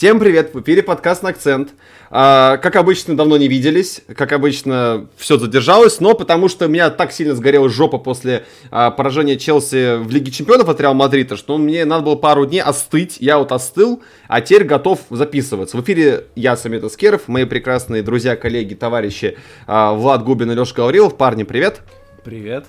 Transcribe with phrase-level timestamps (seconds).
[0.00, 1.74] Всем привет, в эфире подкаст на акцент.
[2.10, 6.88] А, как обычно, давно не виделись, как обычно, все задержалось, но потому что у меня
[6.88, 11.58] так сильно сгорела жопа после а, поражения Челси в Лиге Чемпионов от Реал Мадрида, что
[11.58, 15.76] мне надо было пару дней остыть, я вот остыл, а теперь готов записываться.
[15.76, 19.36] В эфире я, Самит Аскеров, мои прекрасные друзья, коллеги, товарищи
[19.66, 21.18] а, Влад Губин и Леша Гаврилов.
[21.18, 21.82] Парни, привет.
[22.24, 22.64] Привет.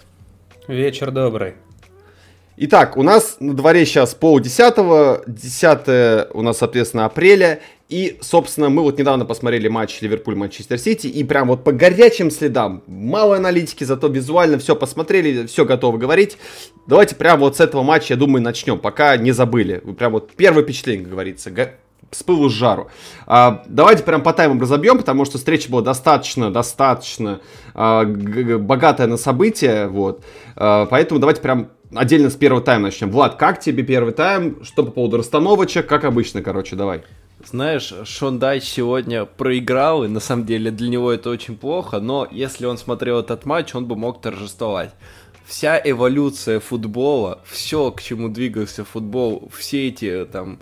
[0.67, 1.53] Вечер добрый.
[2.63, 8.69] Итак, у нас на дворе сейчас пол десятого, десятое у нас, соответственно, апреля, и, собственно,
[8.69, 13.83] мы вот недавно посмотрели матч Ливерпуль-Манчестер Сити, и прям вот по горячим следам, мало аналитики,
[13.83, 16.37] зато визуально все посмотрели, все готовы говорить.
[16.85, 19.79] Давайте прям вот с этого матча, я думаю, начнем, пока не забыли.
[19.97, 21.49] Прям вот первое впечатление, как говорится,
[22.11, 22.91] с пылу с жару.
[23.25, 27.41] А, давайте прям по таймам разобьем, потому что встреча была достаточно, достаточно
[27.73, 30.23] а, богатая на события, вот.
[30.55, 33.11] А, поэтому давайте прям отдельно с первого тайма начнем.
[33.11, 34.63] Влад, как тебе первый тайм?
[34.63, 35.87] Что по поводу расстановочек?
[35.87, 37.03] Как обычно, короче, давай.
[37.43, 42.27] Знаешь, Шон Дайч сегодня проиграл, и на самом деле для него это очень плохо, но
[42.29, 44.91] если он смотрел этот матч, он бы мог торжествовать.
[45.45, 50.59] Вся эволюция футбола, все, к чему двигался футбол, все эти там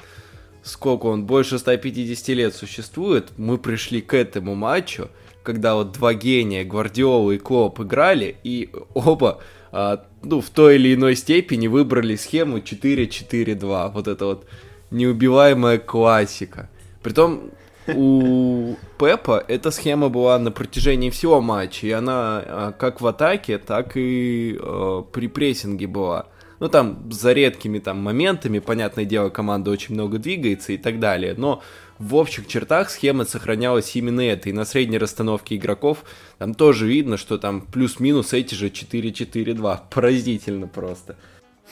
[0.63, 5.09] сколько он, больше 150 лет существует, мы пришли к этому матчу,
[5.43, 9.39] когда вот два гения, Гвардиола и Клоп играли, и оба,
[9.71, 13.91] а, ну, в той или иной степени выбрали схему 4-4-2.
[13.91, 14.45] Вот это вот
[14.91, 16.69] неубиваемая классика.
[17.03, 17.51] Prитом
[17.95, 23.57] у Пепа эта схема была на протяжении всего матча, и она а, как в атаке,
[23.57, 26.27] так и э, при прессинге была.
[26.59, 31.33] Ну, там, за редкими там моментами, понятное дело, команда очень много двигается и так далее,
[31.37, 31.63] но
[31.99, 36.05] в общих чертах схема сохранялась именно это, и на средней расстановке игроков
[36.37, 41.17] там тоже видно, что там плюс-минус эти же 4-4-2, поразительно просто.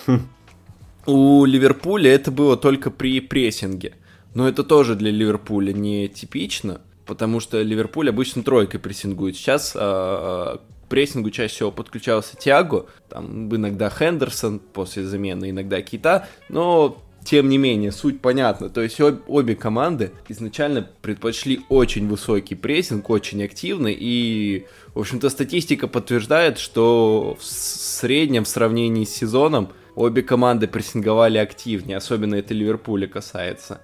[0.06, 0.28] Хм.
[1.06, 3.94] У Ливерпуля это было только при прессинге,
[4.34, 9.38] но это тоже для Ливерпуля не типично, потому что Ливерпуль обычно тройкой прессингует.
[9.38, 10.60] Сейчас а,
[10.90, 17.58] прессингу чаще всего подключался Тиаго, там иногда Хендерсон после замены, иногда Кита, но тем не
[17.58, 18.70] менее, суть понятна.
[18.70, 23.94] То есть об, обе команды изначально предпочли очень высокий прессинг, очень активный.
[24.00, 24.66] И,
[24.96, 31.98] в общем-то, статистика подтверждает, что в среднем в сравнении с сезоном обе команды прессинговали активнее.
[31.98, 33.82] Особенно это Ливерпуля касается.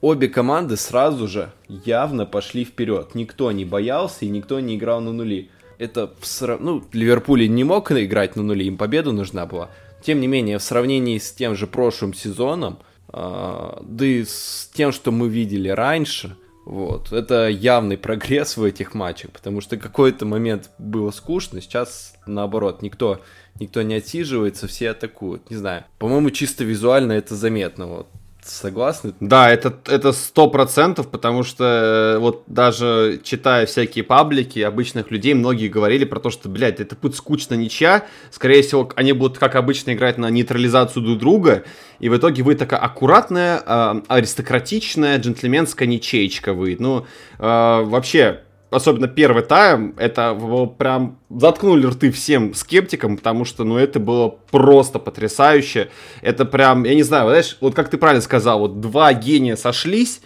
[0.00, 3.14] Обе команды сразу же явно пошли вперед.
[3.14, 7.90] Никто не боялся и никто не играл на нули это в ну, Ливерпуль не мог
[7.90, 9.70] играть на нуле, им победа нужна была.
[10.02, 12.78] Тем не менее, в сравнении с тем же прошлым сезоном,
[13.12, 18.94] э, да и с тем, что мы видели раньше, вот, это явный прогресс в этих
[18.94, 23.20] матчах, потому что какой-то момент было скучно, сейчас наоборот, никто,
[23.58, 25.84] никто не отсиживается, все атакуют, не знаю.
[25.98, 28.06] По-моему, чисто визуально это заметно, вот.
[28.42, 29.12] Согласны?
[29.20, 35.34] Да, это это сто процентов, потому что э, вот даже читая всякие паблики обычных людей,
[35.34, 39.56] многие говорили про то, что, блядь, это будет скучно ничья, скорее всего, они будут, как
[39.56, 41.64] обычно, играть на нейтрализацию друг друга,
[41.98, 46.76] и в итоге вы такая аккуратная, э, аристократичная, джентльменская ничейка вы.
[46.78, 47.06] Ну,
[47.38, 50.34] э, вообще, особенно первый тайм, это
[50.78, 55.90] прям заткнули рты всем скептикам, потому что, ну, это было просто потрясающе.
[56.22, 60.20] Это прям, я не знаю, знаешь, вот как ты правильно сказал, вот два гения сошлись,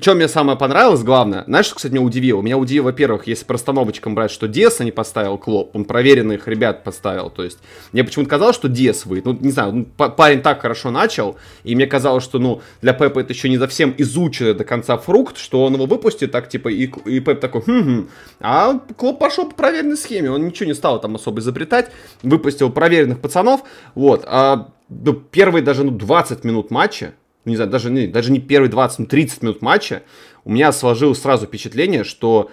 [0.00, 2.40] что мне самое понравилось, главное, знаешь, что, кстати, меня удивило?
[2.40, 6.84] Меня удивило, во-первых, если по расстановочкам брать, что Диаса не поставил Клоп, он проверенных ребят
[6.84, 7.58] поставил, то есть
[7.92, 11.74] мне почему-то казалось, что Диас выйдет, ну, не знаю, ну, парень так хорошо начал, и
[11.74, 15.64] мне казалось, что, ну, для Пепа это еще не совсем изученный до конца фрукт, что
[15.64, 18.08] он его выпустит, так, типа, и, и Пеп такой, хм-хм,
[18.40, 21.90] а Клоп пошел по проверенной схеме, он ничего не стал там особо изобретать,
[22.22, 23.62] выпустил проверенных пацанов,
[23.94, 27.14] вот, а ну, первые даже, ну, 20 минут матча,
[27.44, 30.02] не знаю, даже не, даже не первые 20, ну, 30 минут матча,
[30.44, 32.50] у меня сложилось сразу впечатление, что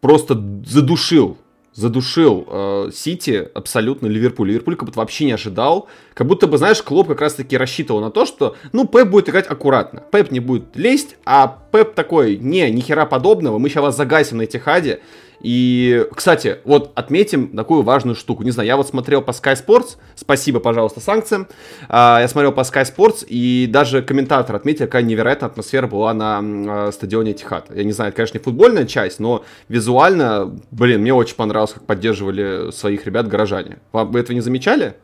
[0.00, 1.38] просто задушил,
[1.76, 4.48] задушил э, Сити абсолютно Ливерпуль.
[4.48, 5.88] Ливерпуль как будто вообще не ожидал.
[6.14, 9.46] Как будто бы, знаешь, Клоп как раз-таки рассчитывал на то, что, ну, Пеп будет играть
[9.46, 10.02] аккуратно.
[10.10, 14.38] Пеп не будет лезть, а Пеп такой, не, ни хера подобного, мы сейчас вас загасим
[14.38, 15.00] на Этихаде.
[15.46, 18.42] И, кстати, вот отметим такую важную штуку.
[18.42, 21.46] Не знаю, я вот смотрел по Sky Sports, спасибо, пожалуйста, санкциям.
[21.88, 26.40] А, я смотрел по Sky Sports, и даже комментатор отметил, какая невероятная атмосфера была на
[26.42, 27.70] а, стадионе Тихат.
[27.72, 31.86] Я не знаю, это, конечно, не футбольная часть, но визуально, блин, мне очень понравилось, как
[31.86, 33.78] поддерживали своих ребят горожане.
[33.92, 34.96] Вы этого не замечали?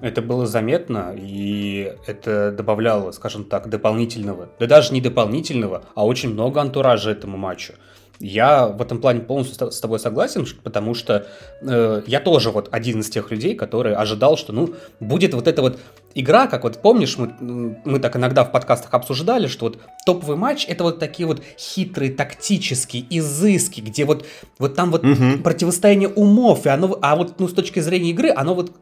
[0.00, 6.32] Это было заметно, и это добавляло, скажем так, дополнительного, да даже не дополнительного, а очень
[6.32, 7.74] много антуража этому матчу.
[8.20, 11.26] Я в этом плане полностью с тобой согласен, потому что
[11.62, 15.62] э, я тоже вот один из тех людей, который ожидал, что ну будет вот эта
[15.62, 15.78] вот
[16.14, 20.66] игра, как вот помнишь, мы, мы так иногда в подкастах обсуждали, что вот топовый матч
[20.68, 24.26] это вот такие вот хитрые тактические изыски, где вот
[24.58, 25.38] вот там вот угу.
[25.44, 28.72] противостояние умов, и оно, а вот ну с точки зрения игры, оно вот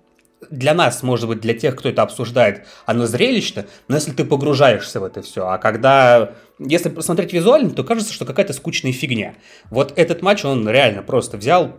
[0.50, 5.00] для нас, может быть, для тех, кто это обсуждает, оно зрелищно, но если ты погружаешься
[5.00, 9.34] в это все, а когда, если посмотреть визуально, то кажется, что какая-то скучная фигня.
[9.70, 11.76] Вот этот матч, он реально просто взял,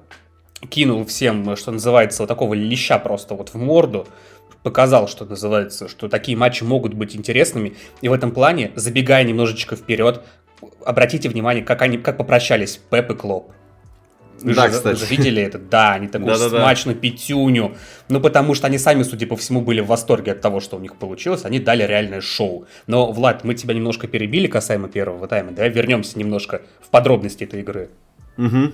[0.69, 4.07] кинул всем, что называется, вот такого леща просто вот в морду,
[4.63, 9.75] показал, что называется, что такие матчи могут быть интересными, и в этом плане, забегая немножечко
[9.75, 10.23] вперед,
[10.85, 13.51] обратите внимание, как они, как попрощались Пеп и Клоп.
[14.41, 15.05] Вы да, же, кстати.
[15.09, 15.57] Видели это?
[15.57, 17.01] Да, они такую да, смачную да.
[17.01, 17.75] пятюню.
[18.09, 20.79] Ну, потому что они сами, судя по всему, были в восторге от того, что у
[20.79, 21.45] них получилось.
[21.45, 22.65] Они дали реальное шоу.
[22.87, 25.51] Но, Влад, мы тебя немножко перебили касаемо первого тайма.
[25.51, 27.89] Давай вернемся немножко в подробности этой игры.
[28.37, 28.73] Угу.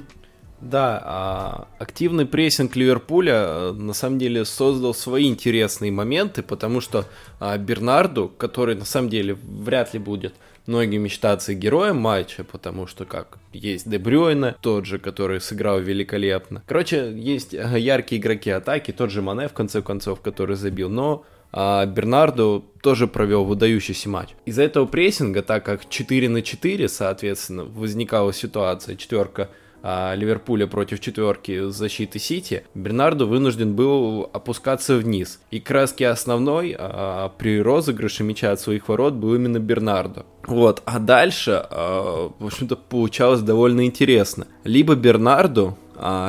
[0.63, 7.05] Да, а активный прессинг Ливерпуля э, на самом деле создал свои интересные моменты, потому что
[7.41, 10.35] а, Бернарду, который на самом деле вряд ли будет
[10.67, 16.63] многими считаться героем матча, потому что как есть Дебрюйна, тот же, который сыграл великолепно.
[16.67, 21.25] Короче, есть э, яркие игроки атаки, тот же Мане, в конце концов, который забил, но
[21.55, 24.29] а Бернарду тоже провел выдающийся матч.
[24.45, 29.49] Из-за этого прессинга, так как 4 на 4, соответственно, возникала ситуация, четверка
[29.83, 35.41] Ливерпуля против четверки защиты Сити, Бернарду вынужден был опускаться вниз.
[35.51, 40.25] И краски основной а, при розыгрыше мяча от своих ворот был именно Бернарду.
[40.47, 44.47] Вот, а дальше, а, в общем-то, получалось довольно интересно.
[44.63, 45.77] Либо Бернарду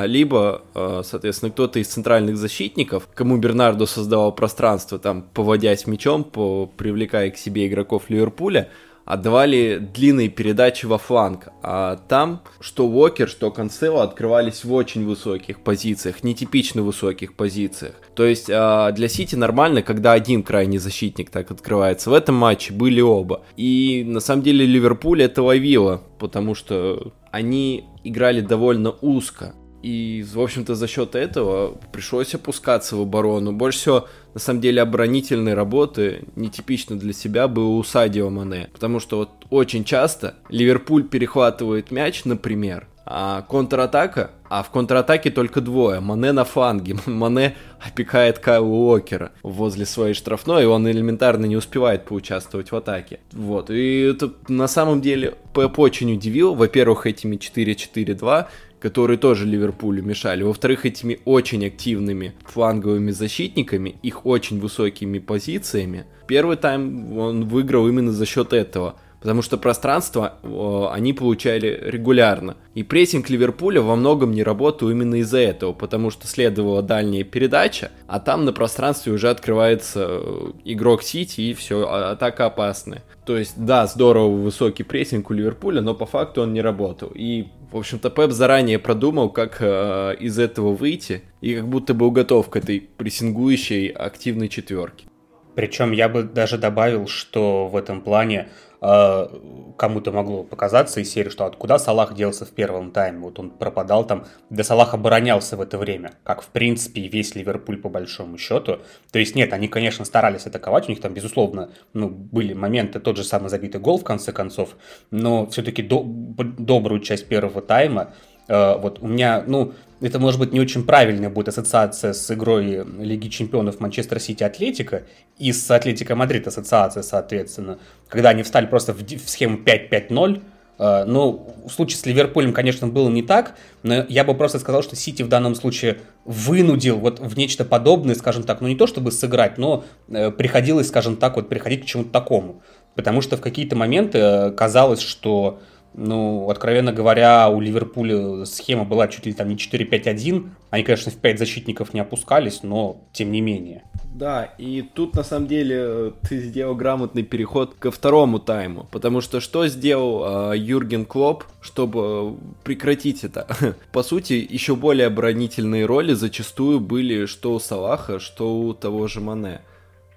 [0.05, 0.61] либо,
[1.03, 7.37] соответственно, кто-то из центральных защитников, кому Бернарду создавал пространство, там, поводясь мячом, по, привлекая к
[7.37, 8.69] себе игроков Ливерпуля,
[9.05, 11.49] отдавали длинные передачи во фланг.
[11.61, 17.95] А там что Уокер, что Канцело открывались в очень высоких позициях, нетипично высоких позициях.
[18.15, 22.09] То есть а, для Сити нормально, когда один крайний защитник так открывается.
[22.09, 23.43] В этом матче были оба.
[23.55, 29.53] И на самом деле Ливерпуль это ловило, потому что они играли довольно узко.
[29.85, 33.51] И, в общем-то, за счет этого пришлось опускаться в оборону.
[33.51, 38.69] Больше всего, на самом деле, оборонительной работы нетипично для себя было у Садио Мане.
[38.73, 45.61] Потому что вот очень часто Ливерпуль перехватывает мяч, например, а контратака, а в контратаке только
[45.61, 45.99] двое.
[45.99, 46.97] Мане на фланге.
[47.05, 53.19] Мане опекает Кайла Уокера возле своей штрафной, и он элементарно не успевает поучаствовать в атаке.
[53.31, 56.55] Вот, и это на самом деле Пеп очень удивил.
[56.55, 58.47] Во-первых, этими 4-4-2,
[58.85, 60.43] которые тоже Ливерпулю мешали.
[60.43, 66.05] Во-вторых, этими очень активными фланговыми защитниками, их очень высокими позициями.
[66.27, 68.93] Первый тайм он выиграл именно за счет этого.
[69.21, 72.57] Потому что пространство о, они получали регулярно.
[72.75, 77.89] И прессинг Ливерпуля во многом не работал именно из-за этого, потому что следовала дальняя передача,
[78.05, 83.01] а там на пространстве уже открывается э, игрок Сити и все, а, атака опасная.
[83.25, 87.11] То есть, да, здорово высокий прессинг у Ливерпуля, но по факту он не работал.
[87.15, 92.09] И в общем-то, Пеп заранее продумал, как э, из этого выйти, и как будто был
[92.09, 95.07] готов к этой прессингующей активной четверке.
[95.55, 98.47] Причем я бы даже добавил, что в этом плане
[98.79, 103.19] кому-то могло показаться из серии, что откуда Салах делся в первом тайме.
[103.19, 107.77] Вот он пропадал там, да Салах оборонялся в это время, как в принципе весь Ливерпуль
[107.77, 108.79] по большому счету.
[109.11, 113.17] То есть нет, они, конечно, старались атаковать, у них там, безусловно, ну, были моменты, тот
[113.17, 114.75] же самый забитый гол в конце концов,
[115.11, 120.51] но все-таки до, добрую часть первого тайма э, вот у меня, ну, это может быть
[120.51, 125.03] не очень правильная будет ассоциация с игрой Лиги Чемпионов Манчестер Сити Атлетика
[125.37, 130.41] и с Атлетико Мадрид ассоциация, соответственно, когда они встали просто в, в схему 5-5-0,
[130.77, 134.83] Э, ну, в случае с Ливерпулем, конечно, было не так, но я бы просто сказал,
[134.83, 138.85] что Сити в данном случае вынудил вот в нечто подобное, скажем так, ну не то
[138.85, 142.61] чтобы сыграть, но э, приходилось, скажем так, вот приходить к чему-то такому.
[142.93, 145.61] Потому что в какие-то моменты казалось, что
[145.97, 150.49] ну, откровенно говоря, у Ливерпуля схема была чуть ли там не 4-5-1.
[150.69, 153.83] Они, конечно, в 5 защитников не опускались, но тем не менее.
[154.13, 159.41] Да, и тут на самом деле ты сделал грамотный переход ко второму тайму, потому что
[159.41, 163.47] что сделал э, Юрген Клоп, чтобы прекратить это?
[163.91, 169.19] По сути, еще более оборонительные роли зачастую были что у Салаха, что у того же
[169.19, 169.61] Мане.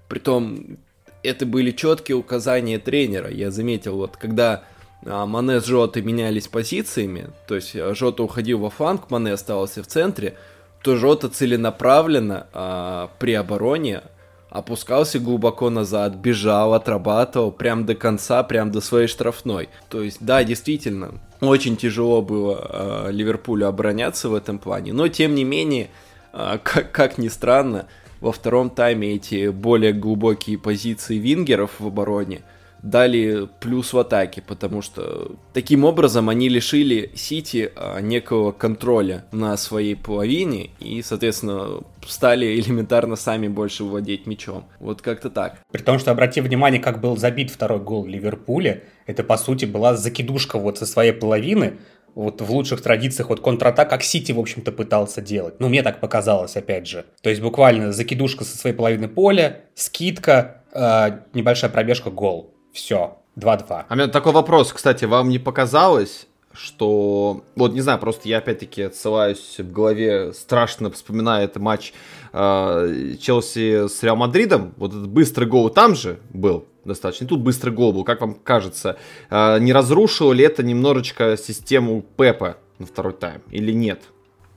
[0.09, 0.79] Притом,
[1.23, 3.31] это были четкие указания тренера.
[3.31, 8.59] Я заметил, вот когда а, Мане с Жотой менялись позициями, то есть а, Жота уходил
[8.59, 10.35] во фланг, Мане оставался в центре,
[10.83, 14.03] то Жота целенаправленно а, при обороне
[14.51, 19.69] опускался глубоко назад, бежал, отрабатывал прям до конца, прям до своей штрафной.
[19.89, 25.35] То есть, да, действительно, очень тяжело было э, Ливерпулю обороняться в этом плане, но тем
[25.35, 25.91] не менее,
[26.33, 27.89] э, как, как ни странно,
[28.21, 32.41] во втором тайме эти более глубокие позиции вингеров в обороне–
[32.83, 39.57] дали плюс в атаке, потому что таким образом они лишили Сити а, некого контроля на
[39.57, 44.65] своей половине и, соответственно, стали элементарно сами больше владеть мячом.
[44.81, 45.59] Вот как-то так.
[45.71, 49.97] При том, что обрати внимание, как был забит второй гол Ливерпуля, это по сути была
[49.97, 51.79] закидушка вот со своей половины,
[52.15, 55.61] вот в лучших традициях вот контратак, как Сити, в общем-то, пытался делать.
[55.61, 57.05] Ну, мне так показалось, опять же.
[57.23, 62.58] То есть буквально закидушка со своей половины поля, скидка, э, небольшая пробежка, гол.
[62.79, 63.65] Все, 2-2.
[63.69, 68.39] А у меня такой вопрос, кстати, вам не показалось, что, вот не знаю, просто я
[68.39, 71.93] опять-таки отсылаюсь в голове, страшно вспоминая этот матч
[72.33, 77.41] э, Челси с Реал Мадридом, вот этот быстрый гол там же был достаточно, и тут
[77.41, 78.97] быстрый гол был, как вам кажется,
[79.29, 84.03] э, не разрушило ли это немножечко систему Пепа на второй тайм или нет?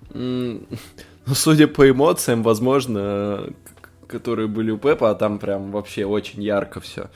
[0.10, 0.68] Mm,
[1.26, 3.52] ну, судя по эмоциям, возможно,
[4.08, 7.10] которые были у Пепа, а там прям вообще очень ярко все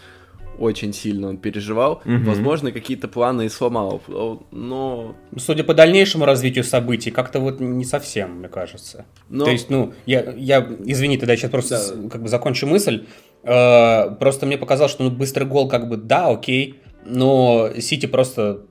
[0.59, 2.01] очень сильно он переживал.
[2.05, 2.25] Угу.
[2.25, 4.01] Возможно, какие-то планы и сломал,
[4.51, 5.15] но...
[5.38, 9.05] Судя по дальнейшему развитию событий, как-то вот не совсем, мне кажется.
[9.29, 9.45] Но...
[9.45, 12.09] То есть, ну, я, я извини, тогда я сейчас просто да.
[12.09, 13.05] как бы закончу мысль.
[13.43, 18.62] Э, просто мне показалось, что ну, быстрый гол как бы, да, окей, но Сити просто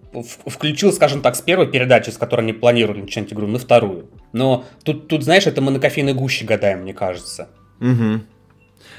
[0.47, 4.09] включил, скажем так, с первой передачи, с которой они планировали начинать игру, на вторую.
[4.33, 7.49] Но тут, тут знаешь, это мы на кофейной гуще гадаем, мне кажется.
[7.81, 8.21] Угу.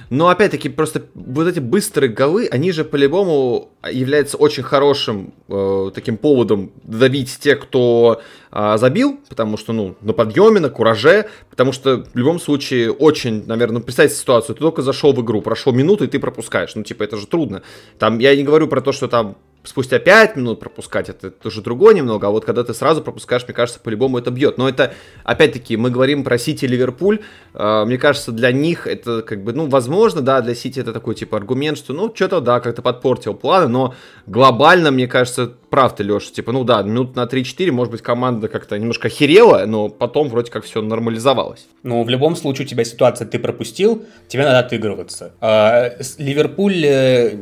[0.10, 6.18] Но опять-таки, просто вот эти быстрые голы, они же по-любому являются очень хорошим э, таким
[6.18, 8.22] поводом давить тех, кто
[8.52, 13.46] э, забил, потому что, ну, на подъеме, на кураже, потому что в любом случае очень,
[13.46, 16.84] наверное, ну, представьте ситуацию, ты только зашел в игру, прошел минуту, и ты пропускаешь, ну,
[16.84, 17.64] типа, это же трудно.
[18.00, 21.94] Там, я не говорю про то, что там спустя 5 минут пропускать, это тоже другое
[21.94, 24.58] немного, а вот когда ты сразу пропускаешь, мне кажется, по-любому это бьет.
[24.58, 24.94] Но это,
[25.24, 27.20] опять-таки, мы говорим про Сити Ливерпуль,
[27.54, 31.16] э, мне кажется, для них это как бы, ну, возможно, да, для Сити это такой,
[31.16, 33.96] типа, аргумент, что, ну, что-то, да, как-то подпортил планы, но
[34.28, 38.48] глобально, мне кажется, прав ты, Леша, типа, ну, да, минут на 3-4, может быть, команда
[38.48, 41.68] как-то немножко херела, но потом вроде как все нормализовалось.
[41.84, 45.34] Ну, в любом случае у тебя ситуация, ты пропустил, тебе надо отыгрываться.
[45.42, 47.38] А, Ливерпуль э,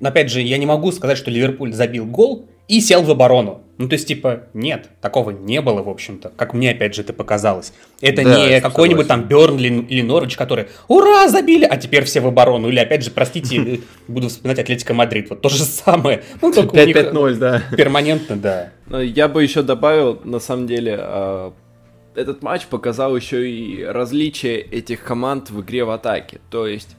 [0.00, 3.62] но опять же, я не могу сказать, что Ливерпуль забил гол и сел в оборону.
[3.78, 7.12] Ну, то есть, типа, нет, такого не было, в общем-то, как мне, опять же, это
[7.12, 7.72] показалось.
[8.00, 12.26] Это да, не какой-нибудь там Бернли или Норвич, который «Ура, забили!», а теперь все в
[12.26, 12.68] оборону.
[12.68, 16.24] Или, опять же, простите, буду вспоминать Атлетика Мадрид, вот то же самое.
[16.42, 17.62] Ну, только 5-5-0, да.
[17.76, 18.70] Перманентно, да.
[19.00, 21.52] Я бы еще добавил, на самом деле, а,
[22.16, 26.40] этот матч показал еще и различия этих команд в игре в атаке.
[26.50, 26.96] То есть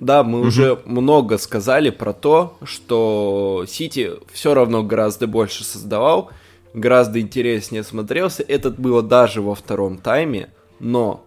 [0.00, 0.48] да, мы угу.
[0.48, 6.30] уже много сказали про то, что Сити все равно гораздо больше создавал,
[6.72, 8.42] гораздо интереснее смотрелся.
[8.42, 11.26] Это было даже во втором тайме, но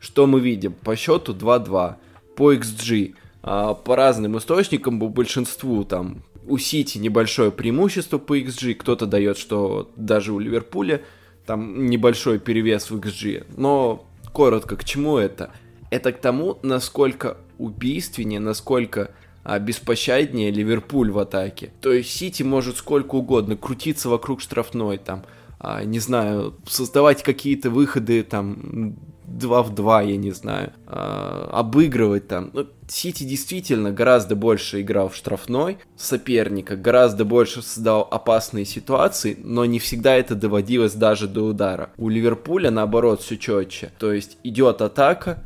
[0.00, 0.72] что мы видим?
[0.72, 1.94] По счету 2-2,
[2.34, 8.74] по XG, а, по разным источникам, по большинству там у Сити небольшое преимущество по XG,
[8.74, 11.02] кто-то дает, что даже у Ливерпуля
[11.46, 13.46] там небольшой перевес в XG.
[13.56, 15.52] Но коротко, к чему это?
[15.90, 19.10] Это к тому, насколько убийственнее, насколько
[19.44, 21.72] а, беспощаднее Ливерпуль в атаке.
[21.80, 25.24] То есть Сити может сколько угодно крутиться вокруг штрафной, там,
[25.58, 28.96] а, не знаю, создавать какие-то выходы, там,
[29.28, 32.50] 2 в 2, я не знаю, а, обыгрывать там.
[32.52, 39.64] Ну, Сити действительно гораздо больше играл в штрафной соперника, гораздо больше создал опасные ситуации, но
[39.64, 41.90] не всегда это доводилось даже до удара.
[41.96, 43.92] У Ливерпуля наоборот все четче.
[43.98, 45.42] То есть идет атака,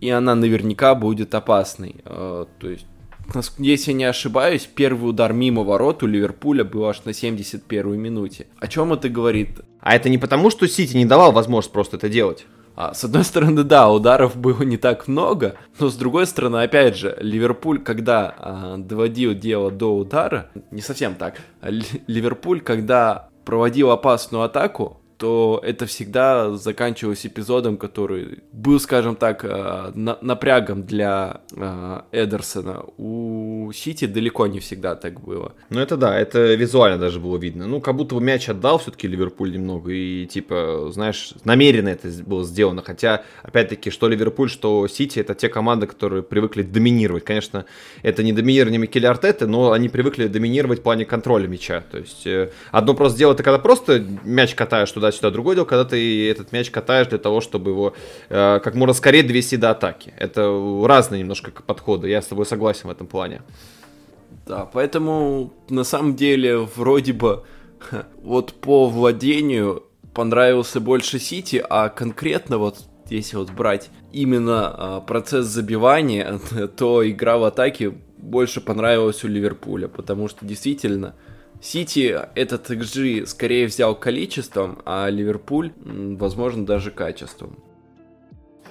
[0.00, 1.96] и она наверняка будет опасной.
[2.04, 2.86] Э, то есть,
[3.58, 8.46] если не ошибаюсь, первый удар мимо ворот у Ливерпуля был аж на 71-й минуте.
[8.58, 9.60] О чем это говорит?
[9.80, 12.46] А это не потому, что Сити не давал возможность просто это делать?
[12.76, 16.96] А, с одной стороны, да, ударов было не так много, но с другой стороны, опять
[16.96, 24.42] же, Ливерпуль, когда а, доводил дело до удара, не совсем так, Ливерпуль, когда проводил опасную
[24.42, 32.84] атаку, то это всегда заканчивалось эпизодом, который был, скажем так, э, напрягом для э, Эдерсона.
[32.96, 35.52] У Сити далеко не всегда так было.
[35.70, 37.66] Ну это да, это визуально даже было видно.
[37.66, 42.44] Ну, как будто бы мяч отдал все-таки Ливерпуль немного, и типа, знаешь, намеренно это было
[42.44, 42.82] сделано.
[42.82, 47.24] Хотя, опять-таки, что Ливерпуль, что Сити, это те команды, которые привыкли доминировать.
[47.24, 47.64] Конечно,
[48.02, 51.82] это не доминирование Микеля Артеты, но они привыкли доминировать в плане контроля мяча.
[51.90, 55.30] То есть, э, одно просто дело, ты когда просто мяч катаешь туда туда-сюда.
[55.30, 57.94] Другое дело, когда ты этот мяч катаешь для того, чтобы его
[58.28, 60.14] э, как можно скорее довести до атаки.
[60.18, 60.48] Это
[60.84, 63.42] разные немножко подходы, я с тобой согласен в этом плане.
[64.46, 67.44] Да, поэтому на самом деле вроде бы
[68.22, 69.84] вот по владению
[70.14, 72.78] понравился больше Сити, а конкретно вот
[73.10, 76.40] если вот брать именно а, процесс забивания,
[76.76, 81.14] то игра в атаке больше понравилась у Ливерпуля, потому что действительно
[81.64, 87.56] Сити этот XG скорее взял количеством, а Ливерпуль, возможно, даже качеством.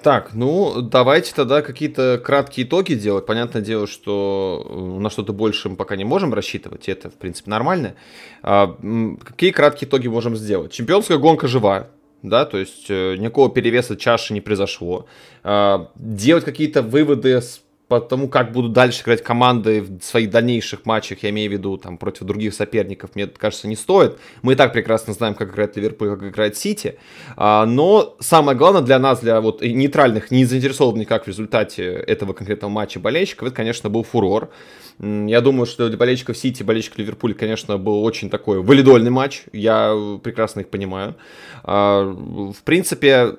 [0.04, 3.26] Так, ну давайте тогда какие-то краткие итоги делать.
[3.26, 7.16] Понятное дело, что э, на что-то больше мы пока не можем рассчитывать, и это, в
[7.16, 7.96] принципе, нормально.
[8.44, 8.78] А,
[9.24, 10.72] какие краткие итоги можем сделать?
[10.72, 11.88] Чемпионская гонка жива,
[12.22, 15.08] да, то есть э, никакого перевеса чаши не произошло.
[15.44, 20.86] А, делать какие-то выводы с по тому, как будут дальше играть команды в своих дальнейших
[20.86, 24.18] матчах, я имею в виду там против других соперников, мне кажется, не стоит.
[24.42, 26.98] Мы и так прекрасно знаем, как играет Ливерпуль, как играет Сити.
[27.36, 32.34] А, но самое главное для нас, для вот нейтральных, не заинтересованных никак в результате этого
[32.34, 34.50] конкретного матча болельщиков, это, конечно, был фурор.
[35.00, 39.44] Я думаю, что для болельщиков Сити, болельщиков Ливерпуля, конечно, был очень такой валидольный матч.
[39.52, 41.16] Я прекрасно их понимаю.
[41.64, 43.38] А, в принципе,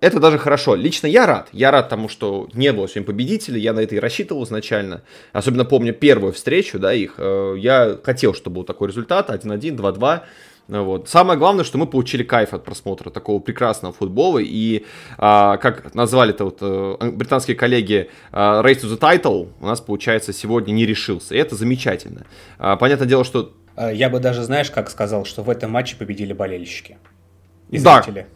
[0.00, 0.74] это даже хорошо.
[0.74, 1.48] Лично я рад.
[1.52, 3.60] Я рад тому, что не было сегодня победителей.
[3.60, 5.02] Я на это и рассчитывал изначально.
[5.32, 7.14] Особенно помню первую встречу, да, их.
[7.18, 9.30] Э, я хотел, чтобы был такой результат.
[9.30, 10.20] 1-1, 2-2.
[10.68, 11.08] Вот.
[11.08, 14.38] Самое главное, что мы получили кайф от просмотра такого прекрасного футбола.
[14.38, 14.84] И,
[15.16, 19.80] а, как назвали это вот а, британские коллеги, а, Race to the Title у нас,
[19.80, 21.34] получается, сегодня не решился.
[21.34, 22.26] И это замечательно.
[22.58, 23.54] А, понятное дело, что...
[23.92, 26.98] Я бы даже, знаешь, как сказал, что в этом матче победили болельщики.
[27.70, 28.02] И да.
[28.02, 28.26] зрители.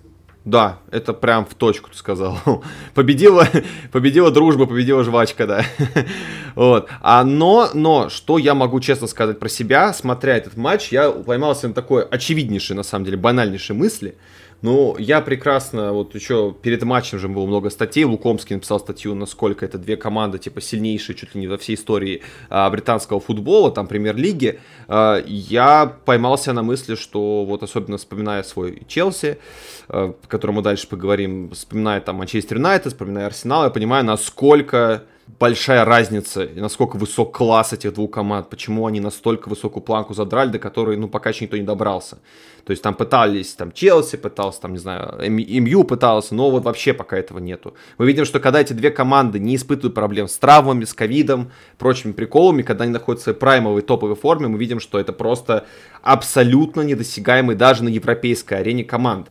[0.44, 2.38] Да, это прям в точку ты сказал.
[2.94, 3.46] победила,
[3.92, 5.64] победила дружба, победила жвачка, да.
[6.56, 6.88] вот.
[7.00, 11.68] А но, но, что я могу честно сказать про себя, смотря этот матч, я поймался
[11.68, 14.16] на такой очевиднейшей, на самом деле, банальнейшей мысли,
[14.62, 19.64] ну, я прекрасно, вот еще перед матчем же было много статей, Лукомский написал статью, насколько
[19.64, 23.88] это две команды, типа, сильнейшие чуть ли не во всей истории а, британского футбола, там,
[23.88, 24.60] премьер-лиги.
[24.86, 29.38] А, я поймался на мысли, что вот особенно вспоминая свой Челси,
[29.88, 35.02] а, о котором мы дальше поговорим, вспоминая там Манчестер Юнайтед, вспоминая Арсенал, я понимаю, насколько
[35.38, 40.50] большая разница, и насколько высок класс этих двух команд, почему они настолько высокую планку задрали,
[40.50, 42.18] до которой, ну, пока еще никто не добрался.
[42.64, 46.94] То есть там пытались, там Челси пытался, там, не знаю, МЮ пытался, но вот вообще
[46.94, 47.74] пока этого нету.
[47.98, 52.12] Мы видим, что когда эти две команды не испытывают проблем с травмами, с ковидом, прочими
[52.12, 55.66] приколами, когда они находятся в праймовой топовой форме, мы видим, что это просто
[56.02, 59.28] абсолютно недосягаемый даже на европейской арене команд.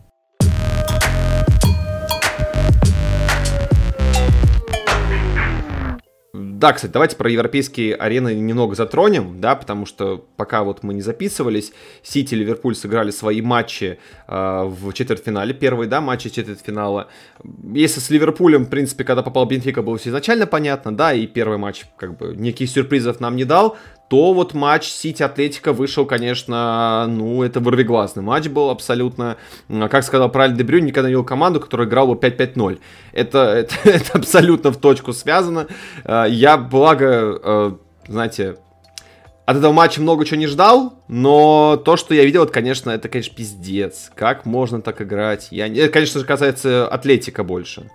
[6.61, 11.01] Да, кстати, давайте про европейские арены немного затронем, да, потому что пока вот мы не
[11.01, 13.97] записывались, Сити и Ливерпуль сыграли свои матчи
[14.27, 17.07] э, в четвертьфинале, первые, да, матчи четвертьфинала.
[17.73, 21.57] Если с Ливерпулем, в принципе, когда попал Бенфика, было все изначально понятно, да, и первый
[21.57, 23.75] матч, как бы, никаких сюрпризов нам не дал,
[24.11, 29.37] то вот матч Сити-Атлетика вышел, конечно, ну, это вырвиглазный матч был абсолютно.
[29.89, 32.79] Как сказал правильно Дебрюн, никогда не видел команду, которая играла 5-5-0.
[33.13, 35.67] Это, это, это абсолютно в точку связано.
[36.03, 37.71] А, я, благо, э,
[38.09, 38.57] знаете,
[39.45, 43.07] от этого матча много чего не ждал, но то, что я видел, это, конечно, это,
[43.07, 44.11] конечно, пиздец.
[44.13, 45.47] Как можно так играть?
[45.51, 47.89] Я, это, конечно же, касается Атлетика больше.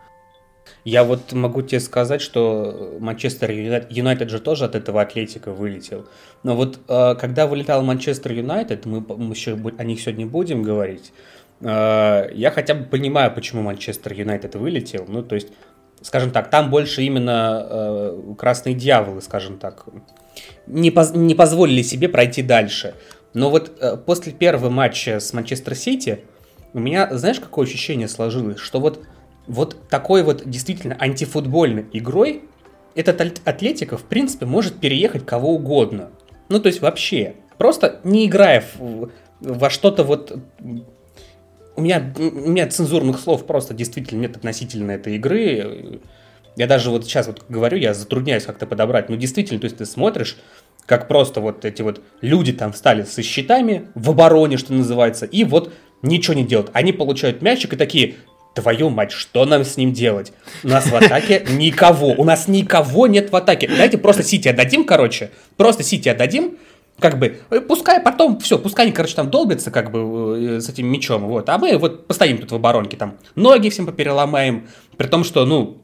[0.86, 6.06] Я вот могу тебе сказать, что Манчестер Юнайтед же тоже от этого Атлетика вылетел.
[6.44, 11.12] Но вот э, когда вылетал Манчестер Юнайтед, мы, мы еще о них сегодня будем говорить,
[11.60, 15.06] э, я хотя бы понимаю, почему Манчестер Юнайтед вылетел.
[15.08, 15.48] Ну, то есть,
[16.02, 19.86] скажем так, там больше именно э, красные дьяволы, скажем так,
[20.68, 22.94] не, поз не позволили себе пройти дальше.
[23.34, 26.20] Но вот э, после первого матча с Манчестер Сити
[26.74, 29.00] у меня, знаешь, какое ощущение сложилось, что вот
[29.46, 32.42] вот такой вот действительно антифутбольной игрой
[32.94, 36.10] этот Атлетика, в принципе, может переехать кого угодно.
[36.48, 37.34] Ну, то есть вообще.
[37.58, 40.38] Просто не играя в, во что-то вот...
[41.76, 46.00] У меня, у меня цензурных слов просто действительно нет относительно этой игры.
[46.56, 49.10] Я даже вот сейчас вот говорю, я затрудняюсь как-то подобрать.
[49.10, 50.38] Но действительно, то есть ты смотришь,
[50.86, 55.44] как просто вот эти вот люди там встали со щитами в обороне, что называется, и
[55.44, 56.70] вот ничего не делают.
[56.72, 58.14] Они получают мячик и такие,
[58.56, 60.32] твою мать, что нам с ним делать?
[60.64, 63.68] У нас в атаке никого, у нас никого нет в атаке.
[63.68, 66.56] Давайте просто Сити отдадим, короче, просто Сити отдадим,
[66.98, 70.68] как бы, э, пускай потом, все, пускай они, короче, там долбятся, как бы, э, с
[70.68, 74.66] этим мячом, вот, а мы вот постоим тут в оборонке, там, ноги всем попереломаем,
[74.96, 75.82] при том, что, ну,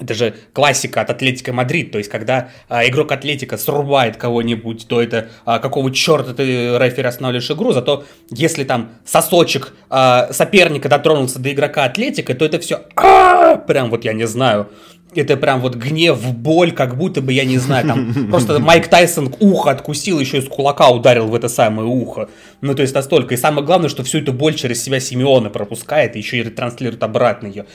[0.00, 5.02] это же классика от Атлетика Мадрид, то есть когда а, игрок Атлетика срубает кого-нибудь, то
[5.02, 11.38] это а, какого черта ты, рефери, останавливаешь игру, зато если там сосочек а, соперника дотронулся
[11.38, 14.70] до игрока Атлетика, то это все а, прям вот я не знаю,
[15.14, 19.34] это прям вот гнев, боль, как будто бы, я не знаю, там просто Майк Тайсон
[19.40, 22.28] ухо откусил, еще из кулака ударил в это самое ухо.
[22.60, 23.34] Ну, то есть настолько.
[23.34, 27.02] И самое главное, что всю эту боль через себя Симеона пропускает и еще и ретранслирует
[27.02, 27.66] обратно ее.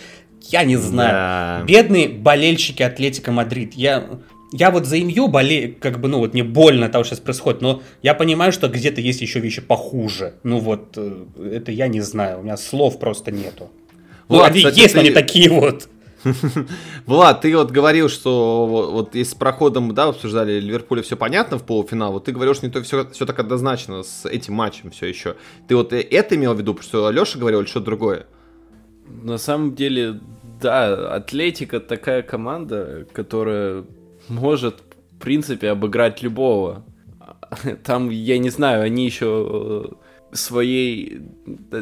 [0.43, 1.11] Я не знаю.
[1.11, 1.65] Да.
[1.65, 3.73] Бедные болельщики Атлетика Мадрид.
[3.73, 4.05] Я,
[4.51, 7.61] я вот за имью болею, как бы, ну вот мне больно того, что сейчас происходит,
[7.61, 10.35] но я понимаю, что где-то есть еще вещи похуже.
[10.43, 13.69] Ну вот, э, это я не знаю, у меня слов просто нету.
[14.27, 14.99] Влад, ну, они кстати, есть, ты...
[14.99, 15.89] но не такие вот.
[17.05, 21.63] Влад, ты вот говорил, что вот, вот с проходом, да, обсуждали Ливерпуля все понятно в
[21.63, 25.07] полуфинал, вот ты говорил, что не то все, все так однозначно с этим матчем все
[25.07, 25.35] еще.
[25.67, 28.25] Ты вот это имел в виду, что Леша говорил или что-то другое?
[29.07, 30.19] На самом деле,
[30.61, 33.85] да, Атлетика такая команда, которая
[34.27, 36.83] может, в принципе, обыграть любого.
[37.83, 39.89] Там, я не знаю, они еще
[40.31, 41.21] э, своей,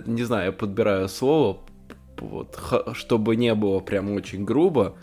[0.05, 1.59] не знаю, я подбираю слово,
[2.19, 2.57] вот,
[2.93, 4.95] чтобы не было прям очень грубо.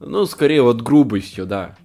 [0.00, 1.76] Ну, скорее вот грубостью, да.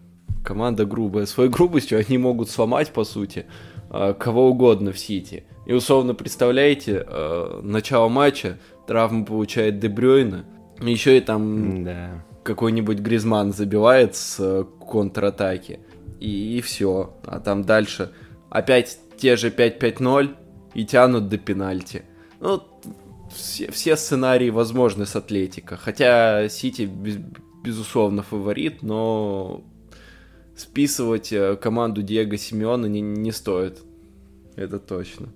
[0.44, 1.26] Команда грубая.
[1.26, 3.46] Своей грубостью они могут сломать, по сути,
[3.92, 5.44] э, кого угодно в Сити.
[5.66, 8.58] И условно представляете, э, начало матча,
[8.90, 10.46] травму получает Дебрёйна,
[10.82, 12.26] еще и там да.
[12.42, 15.80] какой-нибудь Гризман забивает с э, контратаки.
[16.20, 17.14] И, и все.
[17.24, 18.12] А там дальше
[18.50, 20.36] опять те же 5-5-0
[20.74, 22.02] и тянут до пенальти.
[22.40, 22.64] Ну,
[23.32, 25.78] все, все сценарии возможны с Атлетика.
[25.78, 27.18] Хотя Сити, без,
[27.64, 29.64] безусловно, фаворит, но
[30.56, 33.84] списывать э, команду Диего Симеона не, не стоит.
[34.56, 35.28] Это точно.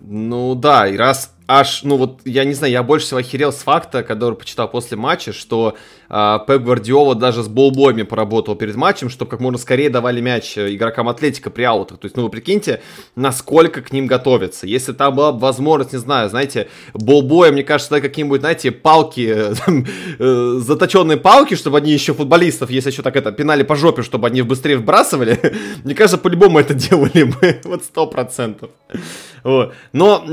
[0.00, 3.56] Ну да, и раз аж, ну вот, я не знаю, я больше всего охерел с
[3.56, 5.76] факта, который почитал после матча, что
[6.08, 10.56] э, Пеп Гвардиола даже с болбоями поработал перед матчем, чтобы как можно скорее давали мяч
[10.56, 11.98] э, игрокам Атлетика при аутах.
[11.98, 12.82] То есть, ну вы прикиньте,
[13.16, 14.68] насколько к ним готовятся.
[14.68, 19.36] Если там была бы возможность, не знаю, знаете, болбоя, мне кажется, какие-нибудь, знаете, палки,
[19.66, 19.84] там,
[20.20, 24.28] э, заточенные палки, чтобы они еще футболистов, если еще так это, пинали по жопе, чтобы
[24.28, 25.38] они быстрее вбрасывали,
[25.84, 28.70] мне кажется, по-любому это делали бы, вот сто процентов.
[29.44, 30.24] Но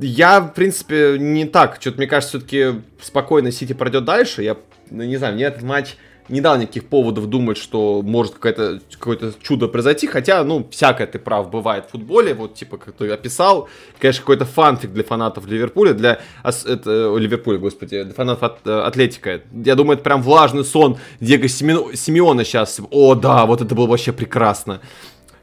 [0.00, 1.78] я, в принципе, не так.
[1.80, 4.42] Что-то, мне кажется, все-таки спокойно Сити пройдет дальше.
[4.42, 4.56] Я,
[4.90, 5.96] ну, не знаю, мне этот матч
[6.28, 11.18] не дал никаких поводов думать, что может какое-то какое чудо произойти, хотя, ну, всякое ты
[11.18, 15.92] прав бывает в футболе, вот, типа, как ты описал, конечно, какой-то фанфик для фанатов Ливерпуля,
[15.92, 19.42] для это, Ливерпуля, господи, для фанатов от, э, Атлетика.
[19.52, 22.80] Я думаю, это прям влажный сон Диего Симеона сейчас.
[22.90, 24.80] О, да, вот это было вообще прекрасно.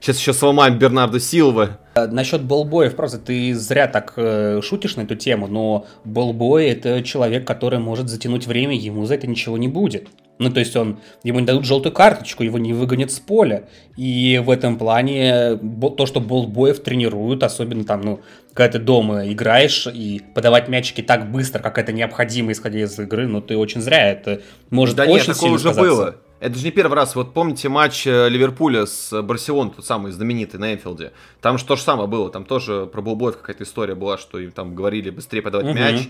[0.01, 1.77] Сейчас еще сломаем Бернарду Силва.
[1.93, 7.03] Э, Насчет Болбоев, просто ты зря так э, шутишь на эту тему, но Болбой это
[7.03, 10.07] человек, который может затянуть время, ему за это ничего не будет.
[10.39, 13.65] Ну, то есть он, ему не дадут желтую карточку, его не выгонят с поля.
[13.95, 15.59] И в этом плане
[15.95, 18.21] то, что болбоев тренируют, особенно там, ну,
[18.55, 23.27] когда ты дома играешь и подавать мячики так быстро, как это необходимо, исходя из игры,
[23.27, 24.09] ну, ты очень зря.
[24.09, 25.83] Это может да очень нет, такое уже сказаться.
[25.83, 26.15] было.
[26.41, 27.15] Это же не первый раз.
[27.15, 31.13] Вот помните матч э, Ливерпуля с Барселоной, тот самый знаменитый на Энфилде?
[31.39, 32.31] Там же то же самое было.
[32.31, 35.75] Там тоже про Булбоев какая-то история была, что им там говорили быстрее подавать угу.
[35.75, 36.09] мяч.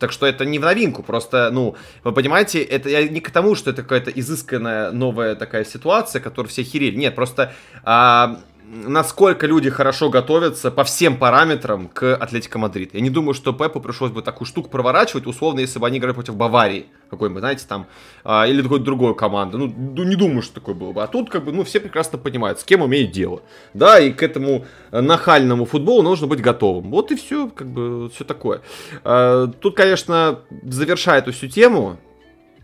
[0.00, 3.54] Так что это не в новинку, просто, ну, вы понимаете, это я не к тому,
[3.54, 6.96] что это какая-то изысканная новая такая ситуация, которую все херели.
[6.96, 7.52] Нет, просто
[7.84, 12.94] а, насколько люди хорошо готовятся по всем параметрам к Атлетико Мадрид.
[12.94, 16.14] Я не думаю, что Пепу пришлось бы такую штуку проворачивать, условно, если бы они играли
[16.14, 17.86] против Баварии какой-нибудь, знаете, там,
[18.22, 19.58] а, или какой-то другой команды.
[19.58, 19.66] Ну,
[20.04, 21.02] не думаю, что такое было бы.
[21.02, 23.42] А тут, как бы, ну, все прекрасно понимают, с кем имеют дело.
[23.74, 26.90] Да, и к этому нахальному футболу нужно быть готовым.
[26.90, 28.60] Вот и все, как бы, все такое.
[29.02, 32.09] А, тут, конечно, завершая эту всю тему, Э,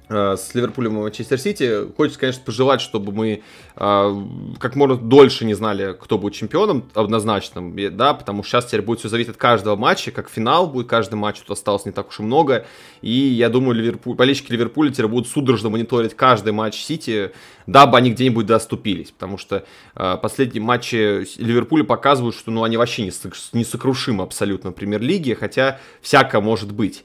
[0.09, 1.93] с Ливерпулем и Манчестер Сити.
[1.97, 3.43] Хочется, конечно, пожелать, чтобы мы
[3.77, 4.17] э,
[4.59, 9.01] как можно дольше не знали, кто будет чемпионом однозначным, да, потому что сейчас теперь будет
[9.01, 12.21] все зависеть от каждого матча, как финал будет каждый матч, тут осталось не так уж
[12.21, 12.67] и много,
[13.03, 17.33] и я думаю, Ливерпуль, болельщики Ливерпуля теперь будут судорожно мониторить каждый матч Сити,
[17.67, 19.65] дабы они где-нибудь доступились, потому что
[19.97, 23.13] э, последние матчи Ливерпуля показывают, что ну, они вообще не
[23.59, 27.05] несокрушимы абсолютно в премьер-лиге, хотя всякое может быть.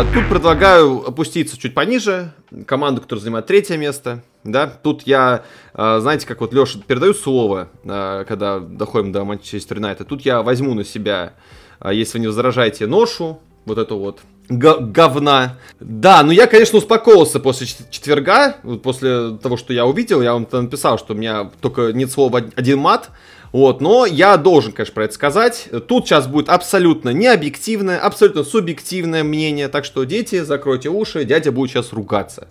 [0.00, 2.32] А тут предлагаю опуститься чуть пониже.
[2.64, 4.22] Команду, которая занимает третье место.
[4.44, 9.76] Да, тут я, а, знаете, как вот Леша передаю слово, а, когда доходим до Манчестер
[9.76, 10.08] Юнайтед.
[10.08, 11.34] Тут я возьму на себя,
[11.80, 15.58] а, если вы не возражаете, ношу, вот эту вот говна.
[15.80, 20.98] Да, ну я, конечно, успокоился после четверга, после того, что я увидел, я вам написал,
[20.98, 23.10] что у меня только нет слова один мат,
[23.52, 25.68] Вот, но я должен, конечно, про это сказать.
[25.88, 31.70] Тут сейчас будет абсолютно необъективное, абсолютно субъективное мнение, так что, дети, закройте уши, дядя будет
[31.70, 32.46] сейчас ругаться.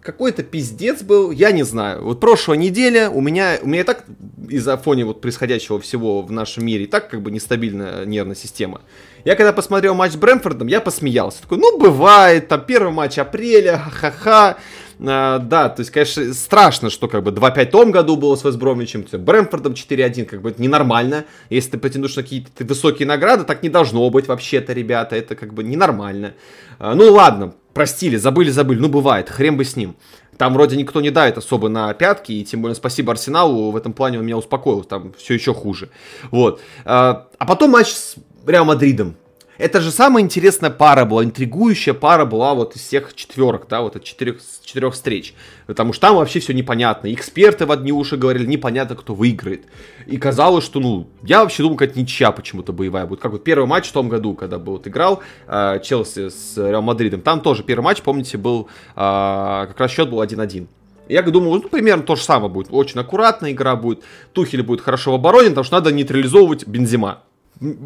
[0.00, 2.04] Какой-то пиздец был, я не знаю.
[2.04, 4.04] Вот прошлая неделя у меня, у меня и так
[4.48, 8.82] из-за фоне вот происходящего всего в нашем мире, и так как бы нестабильная нервная система.
[9.24, 11.42] Я когда посмотрел матч с Брэмфордом, я посмеялся.
[11.42, 14.56] Такой, ну бывает, там первый матч апреля, ха-ха-ха.
[14.98, 18.44] А, да, то есть, конечно, страшно, что как бы 2-5 в том году было с
[18.44, 21.24] Вестбромичем, Брэмфордом 4-1, как бы это ненормально.
[21.50, 25.52] Если ты потянешь на какие-то высокие награды, так не должно быть вообще-то, ребята, это как
[25.52, 26.34] бы ненормально.
[26.78, 29.96] А, ну ладно, простили, забыли, забыли, ну бывает, хрен бы с ним.
[30.38, 33.92] Там вроде никто не дает особо на пятки, и тем более спасибо Арсеналу, в этом
[33.92, 35.88] плане он меня успокоил, там все еще хуже.
[36.30, 36.60] Вот.
[36.84, 39.16] А, а потом матч с Реал Мадридом.
[39.58, 43.96] Это же самая интересная пара была, интригующая пара была вот из всех четверок, да, вот
[43.96, 45.34] от четырех, четырех встреч.
[45.66, 47.12] Потому что там вообще все непонятно.
[47.12, 49.64] Эксперты в одни уши говорили, непонятно, кто выиграет.
[50.06, 53.20] И казалось, что, ну, я вообще думал, как ничья почему-то боевая будет.
[53.20, 56.82] Как вот первый матч в том году, когда был вот играл э, Челси с Реал
[56.82, 57.22] Мадридом.
[57.22, 60.66] Там тоже первый матч, помните, был, э, как раз счет был 1-1.
[61.08, 62.68] Я думал, ну, примерно то же самое будет.
[62.70, 64.02] Очень аккуратная игра будет.
[64.32, 67.22] Тухель будет хорошо в обороне, потому что надо нейтрализовывать Бензема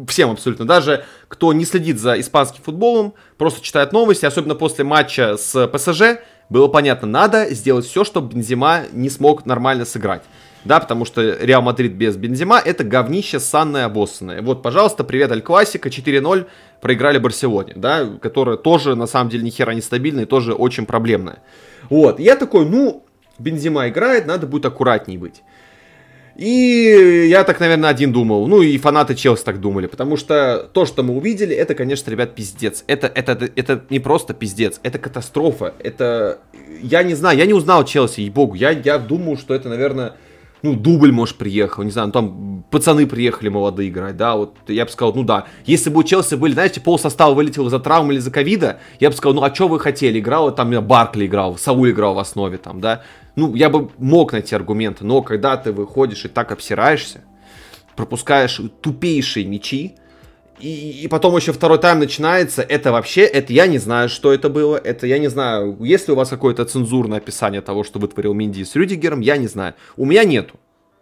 [0.07, 5.37] всем абсолютно, даже кто не следит за испанским футболом, просто читает новости, особенно после матча
[5.37, 10.23] с ПСЖ, было понятно, надо сделать все, чтобы Бензема не смог нормально сыграть.
[10.63, 14.43] Да, потому что Реал Мадрид без Бензема это говнище ссаное обоссанное.
[14.43, 16.45] Вот, пожалуйста, привет Эль Класико, 4-0
[16.81, 20.85] проиграли Барселоне, да, которая тоже на самом деле ни хера не стабильная и тоже очень
[20.85, 21.39] проблемная.
[21.89, 23.03] Вот, я такой, ну,
[23.39, 25.41] Бензима играет, надо будет аккуратней быть.
[26.35, 28.47] И я так, наверное, один думал.
[28.47, 29.87] Ну и фанаты Челси так думали.
[29.87, 32.83] Потому что то, что мы увидели, это, конечно, ребят, пиздец.
[32.87, 35.73] Это, это, это, не просто пиздец, это катастрофа.
[35.79, 36.39] Это...
[36.81, 38.55] Я не знаю, я не узнал Челси, ей-богу.
[38.55, 40.13] Я, я думаю, что это, наверное,
[40.61, 44.85] ну, дубль, может, приехал, не знаю, ну, там пацаны приехали молодые играть, да, вот я
[44.85, 48.13] бы сказал, ну да, если бы у Челси были, знаете, пол состава вылетел из-за травмы
[48.13, 51.57] или из-за ковида, я бы сказал, ну, а что вы хотели, играл, там, Баркли играл,
[51.57, 53.03] Сауль играл в основе, там, да,
[53.35, 57.21] ну, я бы мог найти аргументы, но когда ты выходишь и так обсираешься,
[57.95, 59.95] пропускаешь тупейшие мячи,
[60.61, 64.49] и, и потом еще второй тайм начинается, это вообще, это я не знаю, что это
[64.49, 68.33] было, это я не знаю, есть ли у вас какое-то цензурное описание того, что вытворил
[68.33, 69.75] Минди с Рюдигером, я не знаю.
[69.97, 70.55] У меня нету.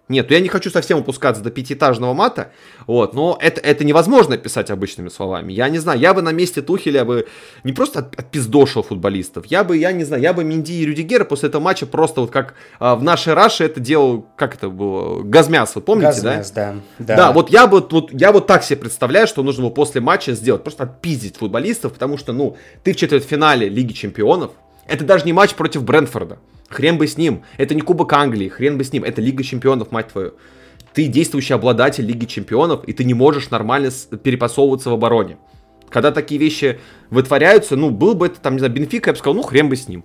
[0.10, 2.52] Нет, я не хочу совсем опускаться до пятиэтажного мата,
[2.88, 5.54] вот, но это, это невозможно описать обычными словами.
[5.54, 7.28] Я не знаю, я бы на месте Тухеля бы
[7.64, 11.26] не просто от, отпиздошил футболистов, я бы, я не знаю, я бы Минди и Рюдигера
[11.26, 15.22] после этого матча просто вот как а, в нашей Раше это делал, как это было,
[15.22, 16.74] Газмяс, вот помните, Газмяс, да?
[16.98, 17.06] да?
[17.06, 20.02] Да, да вот я бы, вот, я вот так себе представляю, что нужно было после
[20.02, 24.54] матча сделать, просто отпиздить футболистов, потому что, ну, ты в четвертьфинале Лиги Чемпионов,
[24.90, 26.40] это даже не матч против Брентфорда.
[26.70, 27.44] Хрен бы с ним.
[27.58, 29.04] Это не Кубок Англии, хрен бы с ним.
[29.04, 30.34] Это Лига Чемпионов, мать твою.
[30.94, 33.92] Ты действующий обладатель Лиги Чемпионов, и ты не можешь нормально
[34.24, 35.38] перепасовываться в обороне.
[35.90, 39.36] Когда такие вещи вытворяются, ну, был бы это, там, не знаю, Бенфика, я бы сказал,
[39.36, 40.04] ну, хрен бы с ним.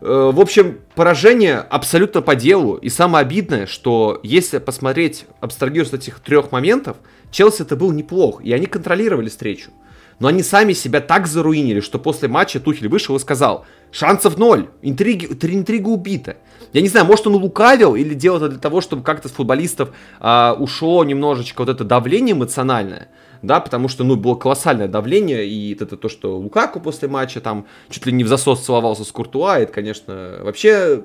[0.00, 2.76] Э, в общем, поражение абсолютно по делу.
[2.76, 6.96] И самое обидное, что если посмотреть, абстрагировать этих трех моментов,
[7.30, 9.70] Челси это был неплох, и они контролировали встречу.
[10.18, 14.68] Но они сами себя так заруинили, что после матча Тухель вышел и сказал, шансов ноль,
[14.80, 16.38] интриги, интрига убита.
[16.72, 19.90] Я не знаю, может он лукавил или делал это для того, чтобы как-то с футболистов
[20.18, 23.08] а, ушло немножечко вот это давление эмоциональное,
[23.42, 27.66] да, потому что, ну, было колоссальное давление, и это то, что Лукаку после матча там
[27.90, 31.04] чуть ли не в засос целовался с Куртуа, это, конечно, вообще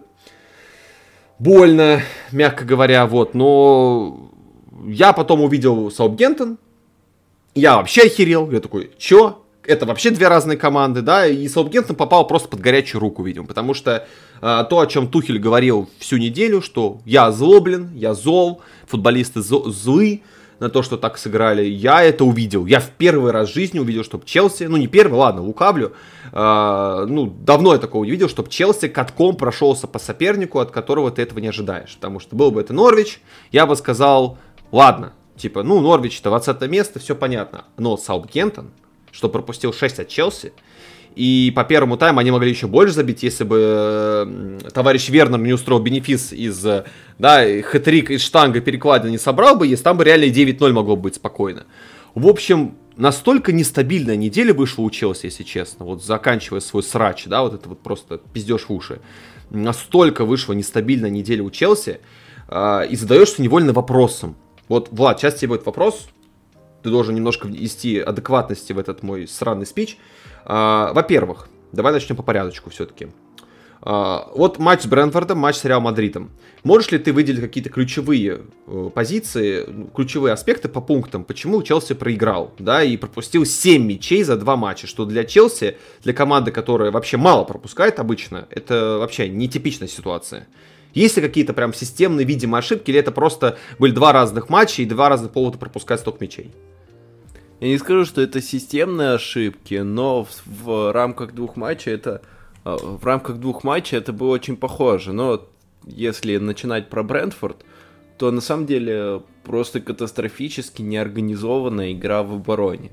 [1.37, 4.31] больно, мягко говоря, вот, но
[4.87, 6.57] я потом увидел Саутгемптон,
[7.55, 9.37] я вообще охерел, я такой, чё?
[9.63, 13.75] Это вообще две разные команды, да, и Саутгемптон попал просто под горячую руку, видимо, потому
[13.75, 14.07] что
[14.41, 20.23] э, то, о чем Тухель говорил всю неделю, что я злоблен, я зол, футболисты злы
[20.59, 22.65] на то, что так сыграли, я это увидел.
[22.65, 25.93] Я в первый раз в жизни увидел, чтобы Челси, ну не первый, ладно, лукавлю,
[26.31, 31.11] э, ну давно я такого не видел, чтобы Челси катком прошелся по сопернику, от которого
[31.11, 34.39] ты этого не ожидаешь, потому что был бы это Норвич, я бы сказал,
[34.71, 37.65] ладно, Типа, ну, Норвич 20 место, все понятно.
[37.77, 38.69] Но Саутгемптон,
[39.11, 40.53] что пропустил 6 от Челси,
[41.15, 45.81] и по первому тайму они могли еще больше забить, если бы товарищ Вернер не устроил
[45.81, 46.63] бенефис из,
[47.17, 51.15] да, хэтрик из штанга перекладины не собрал бы, если там бы реально 9-0 могло быть
[51.15, 51.65] спокойно.
[52.13, 57.41] В общем, настолько нестабильная неделя вышла у Челси, если честно, вот заканчивая свой срач, да,
[57.41, 59.01] вот это вот просто пиздешь в уши.
[59.49, 61.99] Настолько вышла нестабильная неделя у Челси,
[62.47, 64.35] э, и задаешься невольно вопросом,
[64.71, 66.07] вот, Влад, сейчас тебе будет вопрос.
[66.81, 69.97] Ты должен немножко внести адекватности в этот мой сраный спич.
[70.45, 73.09] А, во-первых, давай начнем по порядочку все-таки.
[73.81, 76.31] А, вот матч с Брэнфордом, матч с Реал Мадридом.
[76.63, 82.53] Можешь ли ты выделить какие-то ключевые э, позиции, ключевые аспекты по пунктам, почему Челси проиграл,
[82.57, 87.17] да, и пропустил 7 мячей за два матча, что для Челси, для команды, которая вообще
[87.17, 90.47] мало пропускает обычно, это вообще нетипичная ситуация.
[90.93, 94.85] Есть ли какие-то прям системные, видимые ошибки, или это просто были два разных матча и
[94.85, 96.51] два разных повода пропускать столько мячей?
[97.59, 102.21] Я не скажу, что это системные ошибки, но в, в рамках двух матчей это
[102.65, 105.13] э, в рамках двух матчей это было очень похоже.
[105.13, 105.47] Но
[105.85, 107.63] если начинать про Брентфорд,
[108.17, 112.91] то на самом деле просто катастрофически неорганизованная игра в обороне.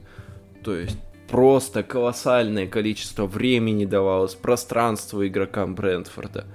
[0.63, 6.47] То есть просто колоссальное количество времени давалось, пространства игрокам Брентфорда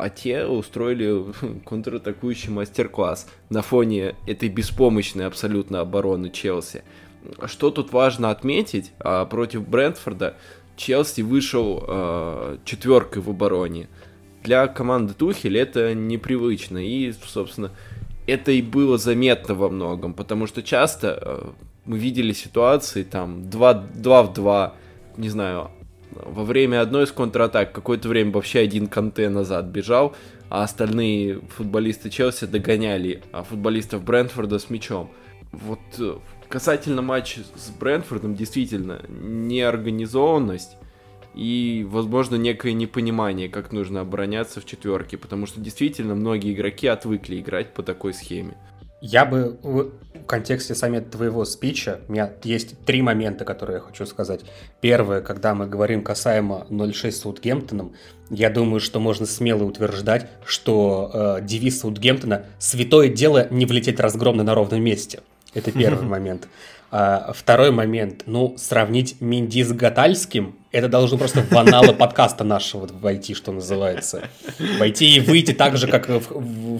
[0.00, 1.24] а те устроили
[1.66, 6.82] контратакующий мастер-класс на фоне этой беспомощной абсолютно обороны Челси.
[7.44, 10.36] Что тут важно отметить, а, против Брентфорда
[10.76, 13.88] Челси вышел э, четверкой в обороне.
[14.42, 17.70] Для команды Тухель это непривычно, и, собственно,
[18.26, 21.50] это и было заметно во многом, потому что часто э,
[21.84, 24.74] мы видели ситуации там 2, 2 в 2,
[25.18, 25.70] не знаю,
[26.12, 30.14] во время одной из контратак какое-то время вообще один Канте назад бежал,
[30.48, 35.10] а остальные футболисты Челси догоняли а футболистов Брентфорда с мячом.
[35.52, 36.16] Вот э,
[36.48, 40.76] касательно матча с Брентфордом, действительно, неорганизованность
[41.34, 47.40] и, возможно, некое непонимание, как нужно обороняться в четверке, потому что действительно многие игроки отвыкли
[47.40, 48.56] играть по такой схеме.
[49.00, 49.92] Я бы в
[50.26, 54.40] контексте сами твоего спича, у меня есть три момента, которые я хочу сказать.
[54.80, 57.94] Первое, когда мы говорим касаемо 0-6 с Саутгемптоном,
[58.28, 64.44] я думаю, что можно смело утверждать, что э, девиз Саутгемптона «святое дело не влететь разгромно
[64.44, 65.20] на ровном месте».
[65.54, 66.46] Это первый момент.
[66.92, 68.24] А, второй момент.
[68.26, 74.22] Ну, сравнить Минди с Гатальским, это должно просто в аналы подкаста нашего войти, что называется.
[74.78, 76.08] Войти и выйти так же, как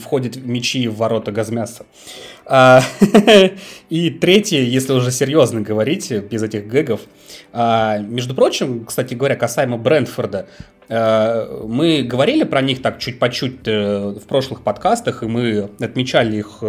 [0.03, 1.87] входят мечи в ворота Газмяса.
[2.44, 2.83] А,
[3.88, 7.03] и третье, если уже серьезно говорить, без этих гэгов.
[7.53, 10.46] А, между прочим, кстати говоря, касаемо Брентфорда,
[10.88, 16.38] мы говорили про них так чуть по чуть э, в прошлых подкастах, и мы отмечали
[16.38, 16.64] их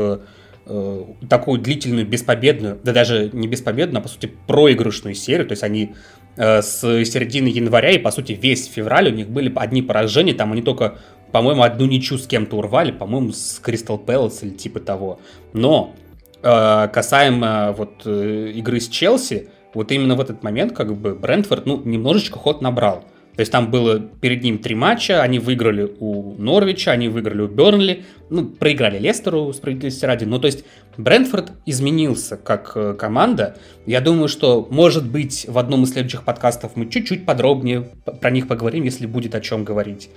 [0.71, 5.45] э, Э, такую длительную, беспобедную, да даже не беспобедную, а по сути проигрышную серию.
[5.45, 5.93] То есть они
[6.37, 10.53] э, с середины января и по сути весь февраль у них были одни поражения, там
[10.53, 10.97] они только,
[11.33, 15.19] по-моему, одну ничью с кем-то урвали, по-моему, с Кристал Пэлас или типа того.
[15.51, 15.93] Но
[16.41, 21.81] э, касаемо вот игры с Челси, вот именно в этот момент как бы Брентфорд, ну,
[21.83, 23.03] немножечко ход набрал.
[23.41, 27.47] То есть там было перед ним три матча, они выиграли у Норвича, они выиграли у
[27.47, 30.25] Бернли, ну, проиграли Лестеру, справедливости ради.
[30.25, 30.63] Ну, то есть
[30.95, 33.57] Брентфорд изменился как э, команда.
[33.87, 37.89] Я думаю, что, может быть, в одном из следующих подкастов мы чуть-чуть подробнее
[38.21, 40.11] про них поговорим, если будет о чем говорить.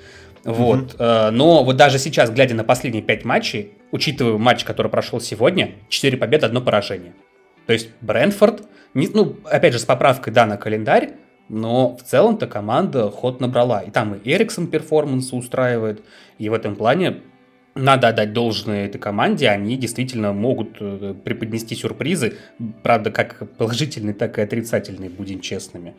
[0.44, 0.96] Вот.
[0.96, 1.30] Mm-hmm.
[1.30, 6.18] Но вот даже сейчас, глядя на последние пять матчей, учитывая матч, который прошел сегодня, 4
[6.18, 7.14] победы, одно поражение.
[7.66, 11.12] То есть Брентфорд, ну, опять же, с поправкой, да, на календарь,
[11.48, 13.80] но в целом-то команда ход набрала.
[13.80, 16.02] И там и Эриксон перформанс устраивает.
[16.38, 17.22] И в этом плане
[17.74, 22.36] надо отдать должное этой команде, они действительно могут э, преподнести сюрпризы,
[22.82, 25.94] правда, как положительные, так и отрицательные, будем честными.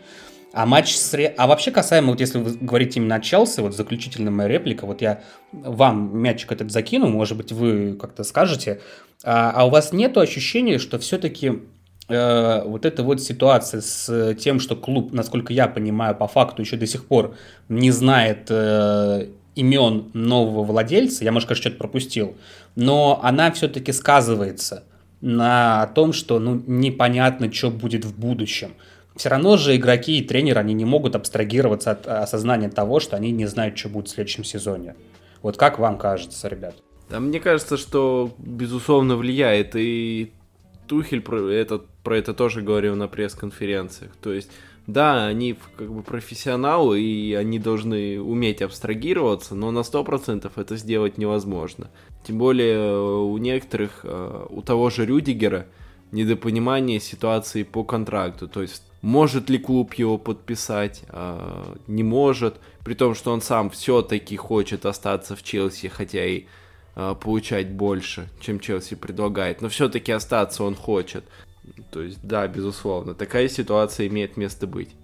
[0.53, 1.33] А матч с...
[1.37, 5.01] А вообще касаемо, вот если вы говорите именно о Челси, вот заключительная моя реплика, вот
[5.01, 8.79] я вам мячик этот закину, может быть, вы как-то скажете,
[9.25, 11.59] а, а у вас нет ощущения, что все-таки
[12.07, 16.77] Э, вот эта вот ситуация с тем, что клуб, насколько я понимаю, по факту еще
[16.77, 17.35] до сих пор
[17.67, 22.35] не знает э, имен нового владельца, я, может, конечно, что-то пропустил,
[22.75, 24.83] но она все-таки сказывается
[25.21, 28.75] на том, что ну, непонятно, что будет в будущем.
[29.15, 33.31] Все равно же игроки и тренеры, они не могут абстрагироваться от осознания того, что они
[33.31, 34.95] не знают, что будет в следующем сезоне.
[35.41, 36.75] Вот как вам кажется, ребят?
[37.09, 40.33] Да, мне кажется, что, безусловно, влияет и
[40.87, 44.11] Тухель этот, про это тоже говорил на пресс-конференциях.
[44.21, 44.49] То есть,
[44.87, 51.17] да, они как бы профессионалы, и они должны уметь абстрагироваться, но на 100% это сделать
[51.17, 51.89] невозможно.
[52.23, 55.65] Тем более э, у некоторых, э, у того же Рюдигера,
[56.11, 58.47] недопонимание ситуации по контракту.
[58.47, 63.69] То есть, может ли клуб его подписать, э, не может, при том, что он сам
[63.71, 66.45] все-таки хочет остаться в Челси, хотя и
[66.95, 71.25] а, получать больше, чем Челси предлагает, но все-таки остаться он хочет.
[71.91, 74.95] То есть, да, безусловно, такая ситуация имеет место быть.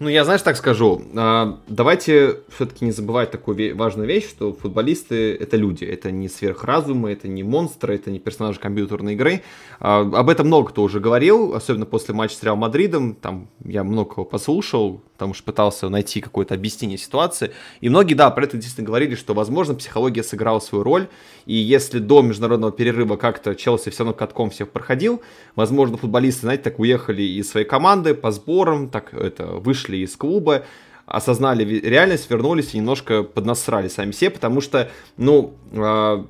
[0.00, 5.34] Ну, я, знаешь, так скажу, а, давайте все-таки не забывать такую важную вещь, что футболисты—
[5.40, 9.42] это люди, это не сверхразумы, это не монстры, это не персонажи компьютерной игры.
[9.78, 13.84] А, об этом много кто уже говорил, особенно после матча с Реал Мадридом, там я
[13.84, 17.52] много кого послушал, потому что пытался найти какое-то объяснение ситуации.
[17.82, 21.08] И многие, да, про это действительно говорили, что, возможно, психология сыграла свою роль,
[21.44, 25.20] и если до международного перерыва как-то Челси все равно катком всех проходил,
[25.56, 30.64] возможно, футболисты, знаете, так уехали из своей команды по сборам, так это, вышли из клуба,
[31.04, 36.24] осознали реальность, вернулись и немножко поднасрали сами себе, потому что, ну, э,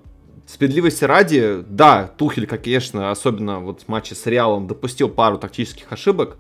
[0.49, 6.39] справедливости ради, да, Тухель, конечно, особенно вот в матче с Реалом допустил пару тактических ошибок,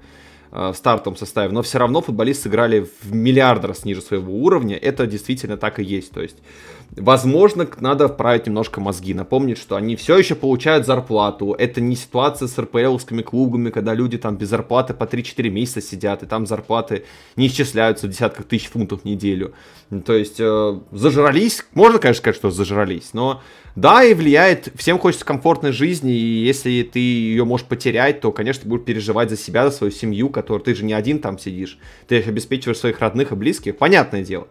[0.51, 4.76] в стартовом составе, но все равно футболисты сыграли в миллиард раз ниже своего уровня.
[4.76, 6.11] Это действительно так и есть.
[6.11, 6.36] То есть,
[6.96, 11.55] возможно, надо вправить немножко мозги, напомнить, что они все еще получают зарплату.
[11.57, 16.22] Это не ситуация с РПЛовскими клубами, когда люди там без зарплаты по 3-4 месяца сидят,
[16.22, 17.05] и там зарплаты
[17.36, 19.55] не исчисляются в десятках тысяч фунтов в неделю.
[20.05, 23.40] То есть, э, зажрались, можно, конечно, сказать, что зажрались, но
[23.81, 28.68] да, и влияет, всем хочется комфортной жизни, и если ты ее можешь потерять, то, конечно,
[28.68, 32.18] будешь переживать за себя, за свою семью, которую ты же не один там сидишь, ты
[32.18, 34.49] их обеспечиваешь своих родных и близких, понятное дело.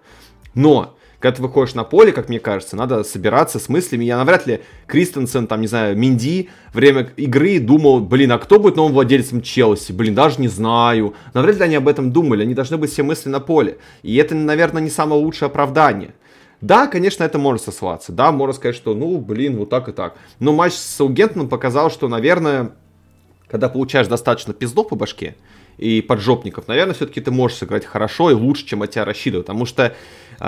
[0.56, 4.06] Но, когда ты выходишь на поле, как мне кажется, надо собираться с мыслями.
[4.06, 8.78] Я навряд ли Кристенсен, там, не знаю, Минди, время игры думал, блин, а кто будет
[8.78, 9.92] новым владельцем Челси?
[9.92, 11.14] Блин, даже не знаю.
[11.34, 13.78] Навряд ли они об этом думали, они должны быть все мысли на поле.
[14.02, 16.16] И это, наверное, не самое лучшее оправдание.
[16.62, 18.12] Да, конечно, это может сослаться.
[18.12, 20.16] Да, можно сказать, что, ну, блин, вот так и так.
[20.40, 22.72] Но матч с Саугентоном показал, что, наверное,
[23.48, 25.36] когда получаешь достаточно пиздов по башке,
[25.78, 29.48] и поджопников, наверное, все-таки ты можешь сыграть хорошо и лучше, чем от тебя рассчитывают.
[29.48, 29.96] Потому что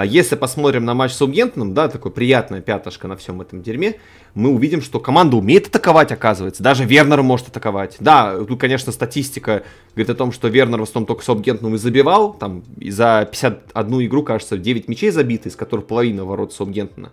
[0.06, 3.96] если посмотрим на матч с Саутгемптоном, да, такой приятная пятошка на всем этом дерьме,
[4.34, 6.64] мы увидим, что команда умеет атаковать, оказывается.
[6.64, 7.98] Даже Вернер может атаковать.
[8.00, 9.64] Да, тут, конечно, статистика
[9.94, 12.34] говорит о том, что Вернер в основном только Саутгемптоном и забивал.
[12.34, 17.12] Там за 51 игру, кажется, 9 мячей забиты, из которых половина ворот Саутгемптона.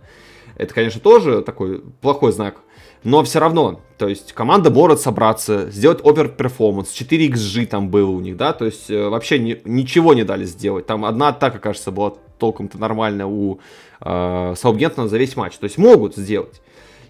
[0.57, 2.63] Это, конечно, тоже такой плохой знак
[3.05, 8.21] но все равно, то есть команда может собраться, сделать over-performance, 4 xG там было у
[8.21, 10.87] них, да, то есть э, вообще ни, ничего не дали сделать.
[10.87, 13.61] Там одна атака, кажется, была толком-то нормальная у
[14.01, 16.61] э, Саутгемптона за весь матч, то есть могут сделать.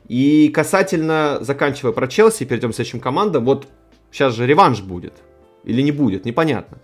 [0.08, 3.66] И касательно, заканчивая про Челси, перейдем к следующим командам, вот
[4.10, 5.14] сейчас же реванш будет,
[5.64, 6.78] или не будет, непонятно.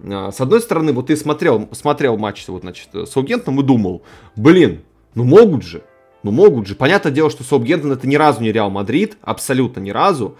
[0.00, 4.02] Э, с одной стороны, вот ты смотрел, смотрел матч вот, значит, с Саутгемптоном и думал,
[4.36, 4.82] блин,
[5.14, 5.82] ну могут же,
[6.22, 6.74] ну, могут же.
[6.74, 10.36] Понятное дело, что Саутгемптон это ни разу не Реал Мадрид, абсолютно ни разу.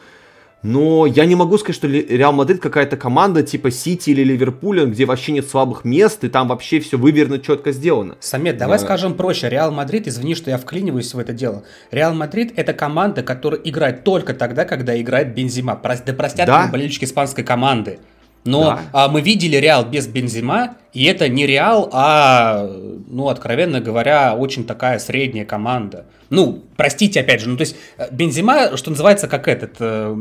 [0.63, 5.05] Но я не могу сказать, что Реал Мадрид какая-то команда типа Сити или Ливерпуля, где
[5.05, 8.17] вообще нет слабых мест, и там вообще все выверено, четко сделано.
[8.21, 8.81] Самет, давай а...
[8.81, 9.49] скажем проще.
[9.49, 11.63] Реал Мадрид, извини, что я вклиниваюсь в это дело.
[11.93, 15.81] Реал Мадрид это команда, которая играет только тогда, когда играет Бензема.
[15.83, 16.67] Да простят да?
[16.67, 18.01] болельщики испанской команды.
[18.45, 18.81] Но да.
[18.93, 22.69] а, мы видели Реал без Бензема, и это не Реал, а,
[23.09, 26.07] ну, откровенно говоря, очень такая средняя команда.
[26.31, 29.77] Ну, простите, опять же, ну, то есть э, Бензима, что называется, как этот...
[29.81, 30.17] Э,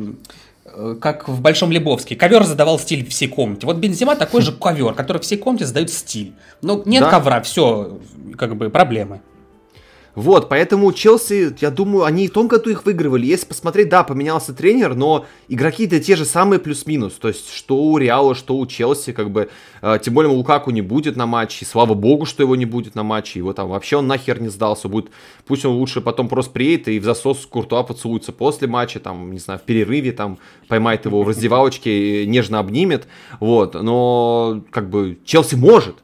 [0.65, 2.15] э, как в Большом Лебовске.
[2.15, 3.65] Ковер задавал стиль всей комнате.
[3.65, 6.33] Вот Бензима такой же ковер, который всей комнате задает стиль.
[6.61, 7.09] Но нет да.
[7.09, 7.99] ковра, все,
[8.37, 9.21] как бы проблемы.
[10.17, 13.27] Вот, поэтому Челси, я думаю, они и в том году их выигрывали.
[13.27, 17.13] Если посмотреть, да, поменялся тренер, но игроки-то те же самые плюс-минус.
[17.13, 19.49] То есть, что у Реала, что у Челси, как бы,
[19.83, 23.03] э, тем более Лукаку не будет на матче, слава богу, что его не будет на
[23.03, 25.11] матче, его там вообще он нахер не сдался, будет,
[25.45, 29.39] пусть он лучше потом просто приедет и в засос Куртуа поцелуется после матча, там, не
[29.39, 33.07] знаю, в перерыве, там, поймает его в раздевалочке, нежно обнимет,
[33.39, 35.97] вот, но, как бы, Челси может,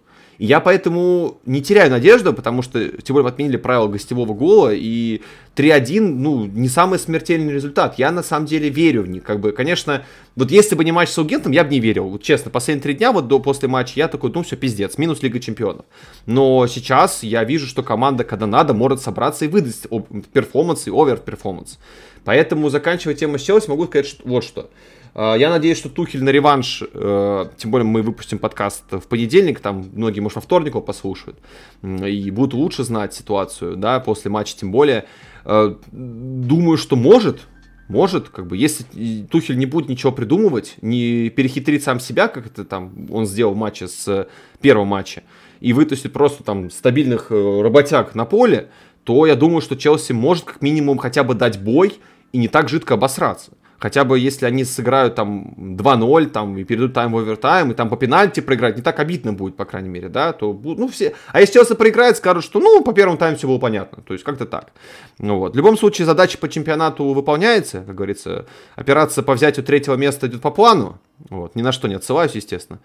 [0.45, 5.21] я поэтому не теряю надежду, потому что, тем более, отменили правила гостевого гола, и
[5.55, 7.97] 3-1, ну, не самый смертельный результат.
[7.97, 9.23] Я, на самом деле, верю в них.
[9.23, 10.03] Как бы, конечно,
[10.35, 12.09] вот если бы не матч с Саутгемптоном, я бы не верил.
[12.09, 15.23] Вот честно, последние три дня, вот до, после матча, я такой, ну, все, пиздец, минус
[15.23, 15.85] Лига Чемпионов.
[16.25, 19.87] Но сейчас я вижу, что команда, когда надо, может собраться и выдать
[20.33, 21.79] performance и over-performance.
[22.25, 24.69] Поэтому, заканчивая тему с Челси, могу сказать что, вот что.
[25.15, 29.59] А, я надеюсь, что Тухель на реванш, э, тем более мы выпустим подкаст в понедельник,
[29.59, 31.37] там многие, может, во вторник его послушают,
[31.83, 35.05] и будут лучше знать ситуацию, да, после матча тем более.
[35.45, 37.41] Э, думаю, что может,
[37.89, 38.85] может, как бы, если
[39.29, 43.57] Тухель не будет ничего придумывать, не перехитрить сам себя, как это там он сделал в
[43.57, 44.27] матче с
[44.61, 45.23] первого матча,
[45.59, 48.69] и вытащит просто там стабильных э, работяг на поле,
[49.03, 51.99] то я думаю, что Челси может как минимум хотя бы дать бой
[52.31, 53.51] и не так жидко обосраться.
[53.83, 57.89] Хотя бы если они сыграют там 2-0, там, и перейдут тайм в овертайм, и там
[57.89, 61.13] по пенальти проиграть, не так обидно будет, по крайней мере, да, то, ну, все...
[61.33, 64.23] А если Челси проиграет, скажут, что, ну, по первому тайму все было понятно, то есть
[64.23, 64.71] как-то так.
[65.19, 65.51] Ну вот.
[65.53, 68.45] В любом случае, задача по чемпионату выполняется, как говорится,
[68.77, 70.97] операция по взятию третьего места идет по плану,
[71.29, 72.79] вот, ни на что не отсылаюсь, естественно.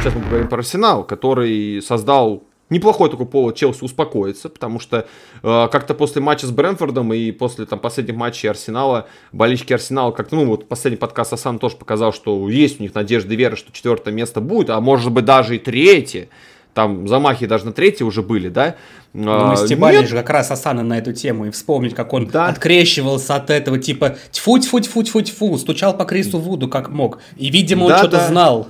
[0.00, 5.06] Сейчас мы поговорим про Арсенал, который создал неплохой такой повод Челси успокоиться, потому что
[5.42, 10.36] э, как-то после матча с Брэнфордом и после там последних матчей Арсенала, болельщики Арсенала, как-то,
[10.36, 13.72] ну, вот последний подкаст Асан тоже показал, что есть у них надежда и вера, что
[13.72, 16.28] четвертое место будет, а может быть даже и третье.
[16.74, 18.76] Там замахи даже на третье уже были, да?
[19.12, 22.46] Ну, мы стебали же как раз Асана на эту тему и вспомнить, как он да.
[22.46, 27.18] открещивался от этого, типа тьфу тьфу тьфу тьфу тьфу стучал по Крису Вуду как мог.
[27.36, 28.26] И, видимо, да, он что-то да.
[28.28, 28.68] знал.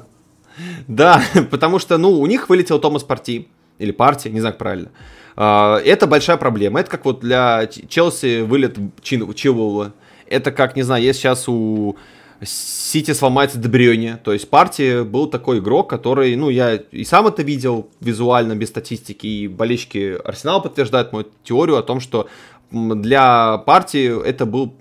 [0.87, 3.49] Да, потому что, ну, у них вылетел Томас Парти,
[3.79, 4.91] или партия, не знаю, как правильно.
[5.37, 6.81] А, это большая проблема.
[6.81, 9.93] Это как вот для Челси вылет Чилуэлла.
[10.27, 11.97] Это как, не знаю, есть сейчас у
[12.43, 14.19] Сити сломается Дебрёне.
[14.23, 18.69] То есть партия был такой игрок, который, ну, я и сам это видел визуально, без
[18.69, 22.29] статистики, и болельщики Арсенала подтверждают мою теорию о том, что
[22.71, 24.75] для партии это был,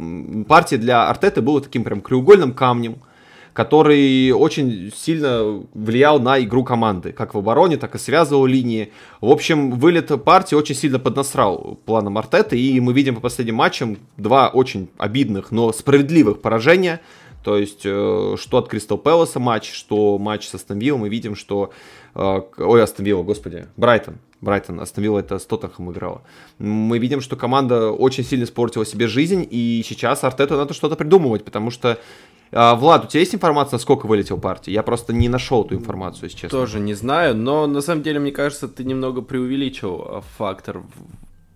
[0.48, 2.98] партия для Артета была таким прям краеугольным камнем,
[3.58, 8.94] который очень сильно влиял на игру команды, как в обороне, так и связывал линии.
[9.20, 13.98] В общем, вылет партии очень сильно поднасрал планом Артета, и мы видим по последним матчам
[14.16, 17.02] два очень обидных, но справедливых поражения.
[17.44, 21.72] То есть, э, что от Кристал Пэласа матч, что матч с Астон мы видим, что...
[22.14, 24.20] Э, ой, Астон господи, Брайтон.
[24.40, 26.22] Брайтон, Астон это с Тоттенхэм играла.
[26.60, 31.44] Мы видим, что команда очень сильно испортила себе жизнь, и сейчас Артету надо что-то придумывать,
[31.44, 31.98] потому что
[32.52, 34.72] а, Влад, у тебя есть информация, сколько вылетел партий?
[34.72, 36.60] Я просто не нашел эту информацию, если честно.
[36.60, 40.84] Тоже не знаю, но на самом деле, мне кажется, ты немного преувеличил а, фактор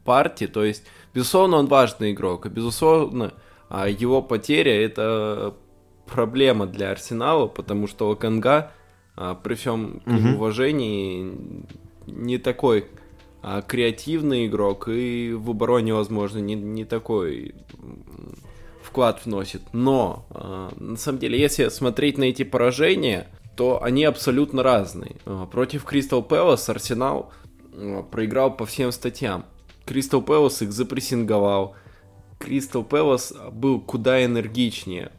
[0.04, 0.46] партии.
[0.46, 0.84] То есть,
[1.14, 3.34] безусловно, он важный игрок, и, безусловно,
[3.70, 5.56] а, его потеря— это
[6.08, 8.72] проблема для Арсенала, потому что Оканга,
[9.44, 10.36] при всем угу.
[10.36, 11.66] уважении,
[12.06, 12.88] не такой
[13.68, 17.56] креативный игрок, и в обороне, возможно, не, не такой
[18.92, 19.62] вклад вносит.
[19.72, 25.16] Но, э, на самом деле, если смотреть на эти поражения, то они абсолютно разные.
[25.26, 27.32] Э, против Кристал Пэлас Арсенал
[27.74, 29.46] э, проиграл по всем статьям.
[29.86, 31.76] Кристал Пэлас их запрессинговал.
[32.38, 35.12] Кристал Пэлас был куда энергичнее.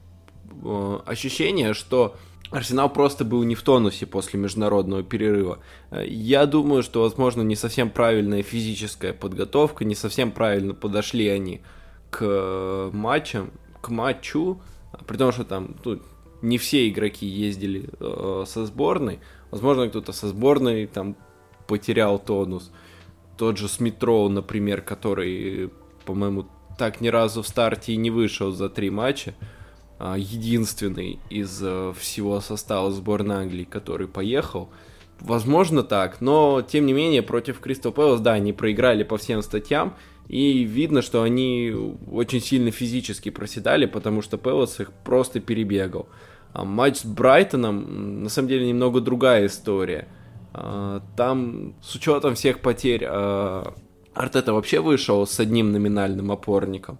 [0.65, 2.17] Э, ощущение, что
[2.51, 5.61] Арсенал просто был не в тонусе после международного перерыва.
[5.91, 11.63] Я думаю, что, возможно, не совсем правильная физическая подготовка, не совсем правильно подошли они
[12.11, 13.53] к матчам,
[13.83, 14.63] к матчу,
[15.07, 16.01] при том, что там ну,
[16.41, 19.21] не все игроки ездили э, со сборной,
[19.51, 21.17] возможно, кто-то со сборной там
[21.67, 22.71] потерял тонус.
[23.37, 25.71] Тот же Смитроу, например, который,
[26.05, 26.47] по-моему,
[26.79, 29.35] так ни разу в старте и не вышел за три матча,
[29.99, 34.71] э, единственный из э, всего состава сборной Англии, который поехал.
[35.21, 39.95] Возможно так, но тем не менее против Кристал Пэлас, да, они проиграли по всем статьям,
[40.29, 41.75] и видно, что они
[42.11, 46.09] очень сильно физически проседали, потому что Пелос их просто перебегал.
[46.53, 50.09] А матч с Брайтоном, на самом деле, немного другая история.
[50.53, 53.75] А, там, с учетом всех потерь, а,
[54.15, 56.99] Артета вообще вышел с одним номинальным опорником,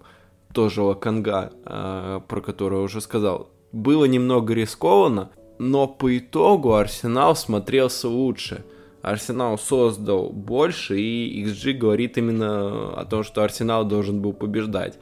[0.53, 3.49] тоже Лаканга, а, про которого уже сказал.
[3.71, 8.63] Было немного рискованно, но по итогу Арсенал смотрелся лучше.
[9.03, 14.97] Арсенал создал больше, и XG говорит именно о том, что Арсенал должен был побеждать.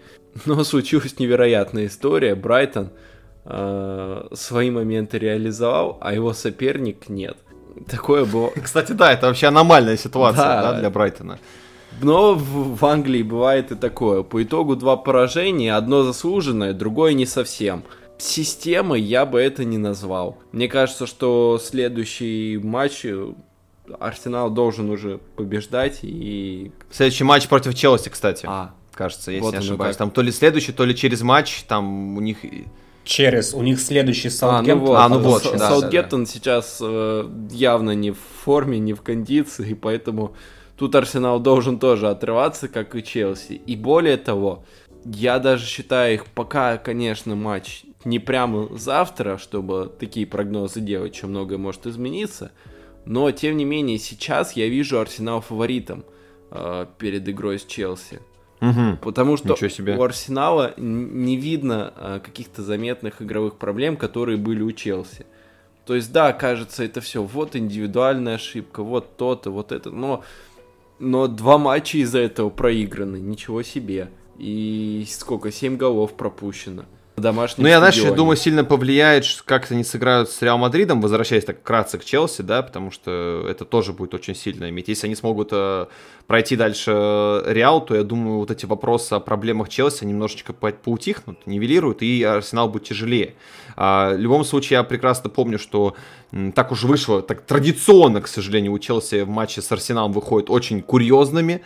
[0.45, 2.33] Но случилась невероятная история.
[2.33, 2.89] Брайтон
[3.45, 7.37] э, свои моменты реализовал, а его соперник нет.
[7.87, 8.49] Такое было.
[8.63, 10.61] Кстати, да, это вообще аномальная ситуация да.
[10.71, 11.37] Да, для Брайтона.
[12.01, 14.23] Но в, в Англии бывает и такое.
[14.23, 17.83] По итогу два поражения, одно заслуженное, другое не совсем.
[18.17, 20.39] Системой я бы это не назвал.
[20.51, 23.05] Мне кажется, что следующий матч
[23.99, 26.71] Арсенал должен уже побеждать и...
[26.89, 28.45] Следующий матч против Челси, кстати.
[28.47, 29.95] А, кажется, если вот не ошибаюсь.
[29.97, 32.37] Там то ли следующий, то ли через матч, там у них...
[33.03, 34.95] Через, у них следующий Саутгемптон.
[34.95, 36.31] А, ну вот, а, ну вот да, Саутгемптон да, да.
[36.31, 40.35] сейчас э, явно не в форме, не в кондиции, поэтому
[40.77, 43.53] тут Арсенал должен тоже отрываться, как и Челси.
[43.53, 44.63] И более того,
[45.03, 51.27] я даже считаю их пока, конечно, матч не прямо завтра, чтобы такие прогнозы делать, что
[51.27, 52.51] многое может измениться,
[53.05, 56.03] но, тем не менее, сейчас я вижу Арсенал фаворитом
[56.51, 58.21] э, перед игрой с Челси.
[58.61, 58.97] Угу.
[59.01, 59.97] Потому что себе.
[59.97, 65.25] у Арсенала не видно э, каких-то заметных игровых проблем, которые были у Челси.
[65.85, 70.23] То есть, да, кажется, это все вот индивидуальная ошибка, вот то-то, вот это, но,
[70.99, 74.11] но два матча из-за этого проиграны, ничего себе.
[74.37, 76.85] И сколько, 7 голов пропущено.
[77.15, 81.45] Домашнем Ну, я, знаешь, я думаю, сильно повлияет, как они сыграют с Реал Мадридом, возвращаясь
[81.45, 84.87] так вкратце к Челси, да, потому что это тоже будет очень сильно иметь.
[84.87, 85.87] Если они смогут э,
[86.27, 86.91] пройти дальше
[87.45, 92.69] Реал, то я думаю, вот эти вопросы о проблемах Челси немножечко поутихнут, нивелируют, и Арсенал
[92.69, 93.35] будет тяжелее.
[93.75, 95.95] А, в любом случае, я прекрасно помню, что
[96.31, 100.49] м, так уж вышло, так традиционно, к сожалению, у Челси в матче с Арсеналом выходят
[100.49, 101.61] очень курьезными,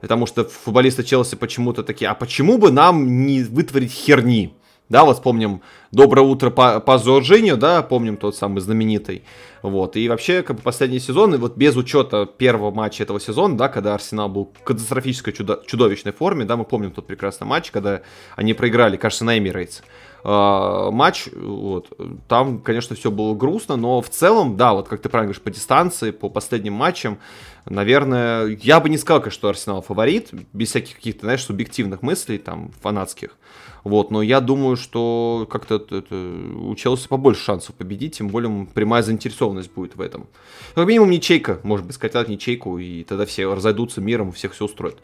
[0.00, 4.54] потому что футболисты Челси почему-то такие, а почему бы нам не вытворить херни?
[4.92, 9.22] Да, вот вспомним «Доброе утро по, по Жоржиню», да, помним тот самый знаменитый.
[9.62, 13.56] Вот, и вообще, как бы последний сезон, и вот без учета первого матча этого сезона,
[13.56, 17.70] да, когда Арсенал был в катастрофической чудо- чудовищной форме, да, мы помним тот прекрасный матч,
[17.70, 18.02] когда
[18.36, 19.80] они проиграли, кажется, на Эмирейтс.
[20.24, 21.90] Uh, матч, вот,
[22.28, 25.50] там, конечно, все было грустно, но в целом, да, вот как ты правильно говоришь, по
[25.50, 27.18] дистанции, по последним матчам,
[27.64, 32.70] наверное, я бы не сказал, что Арсенал фаворит, без всяких каких-то, знаешь, субъективных мыслей, там,
[32.82, 33.36] фанатских,
[33.84, 39.02] вот, но я думаю, что как-то это, у Челси побольше шансов победить, тем более прямая
[39.02, 40.28] заинтересованность будет в этом.
[40.74, 44.98] Как минимум ничейка, может быть, скатать ничейку, и тогда все разойдутся миром, всех все устроит.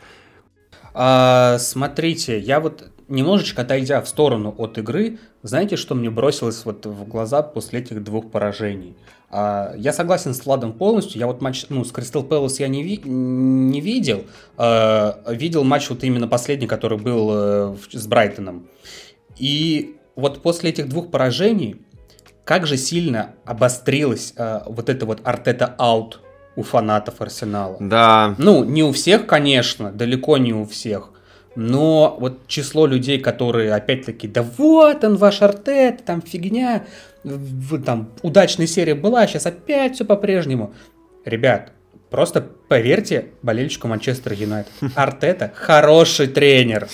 [0.95, 6.87] А, смотрите, я вот немножечко отойдя в сторону от игры, знаете, что мне бросилось вот
[6.87, 8.97] в глаза после этих двух поражений?
[9.31, 11.19] А, я согласен с Владом полностью.
[11.19, 14.25] Я вот матч ну, с Кристал Пэлас я не, ви не видел.
[14.57, 18.69] А, видел матч вот именно последний, который был а, с Брайтоном.
[19.37, 21.77] И вот после этих двух поражений,
[22.45, 26.21] как же сильно обострилась а, вот это вот Артета-аут
[26.57, 27.77] у фанатов Арсенала.
[27.79, 28.35] Да.
[28.39, 31.13] Ну, не у всех, конечно, далеко не у всех.
[31.57, 36.87] Но вот число людей, которые опять-таки, да вот он ваш Артет, там фигня,
[37.85, 40.73] там удачная серия была, сейчас опять все по-прежнему.
[41.25, 41.73] Ребят,
[42.11, 44.73] Просто поверьте болельщику Манчестер Юнайтед.
[44.95, 46.89] Артета хороший тренер.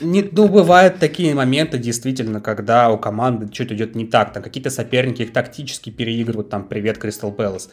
[0.00, 4.32] Не, ну, бывают такие моменты, действительно, когда у команды что-то идет не так.
[4.32, 6.48] Там какие-то соперники их тактически переигрывают.
[6.48, 7.68] Там, привет, Кристал Пэлас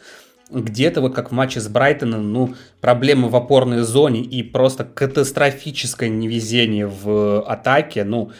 [0.50, 6.08] где-то вот как в матче с Брайтоном, ну, проблемы в опорной зоне и просто катастрофическое
[6.08, 8.30] невезение в атаке, ну,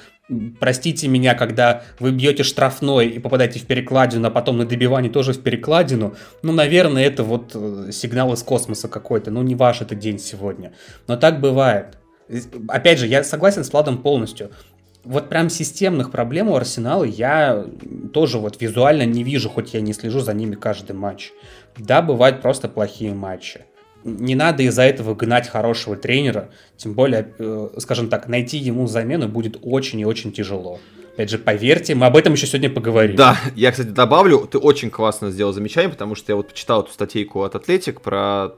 [0.60, 5.32] простите меня, когда вы бьете штрафной и попадаете в перекладину, а потом на добивании тоже
[5.32, 9.94] в перекладину, ну, наверное, это вот э, сигнал из космоса какой-то, ну, не ваш это
[9.94, 10.72] день сегодня.
[11.06, 11.98] Но так бывает.
[12.68, 14.50] Опять же, я согласен с Владом полностью.
[15.04, 17.64] Вот прям системных проблем у Арсенала я
[18.12, 21.30] тоже вот визуально не вижу, хоть я не слежу за ними каждый матч.
[21.76, 23.60] Да, бывают просто плохие матчи.
[24.04, 29.28] Не надо из-за этого гнать хорошего тренера, тем более, э, скажем так, найти ему замену
[29.28, 30.78] будет очень и очень тяжело.
[31.18, 33.16] Опять же, поверьте, мы об этом еще сегодня поговорим.
[33.16, 36.92] Да, я, кстати, добавлю, ты очень классно сделал замечание, потому что я вот почитал эту
[36.92, 38.50] статейку от Атлетик про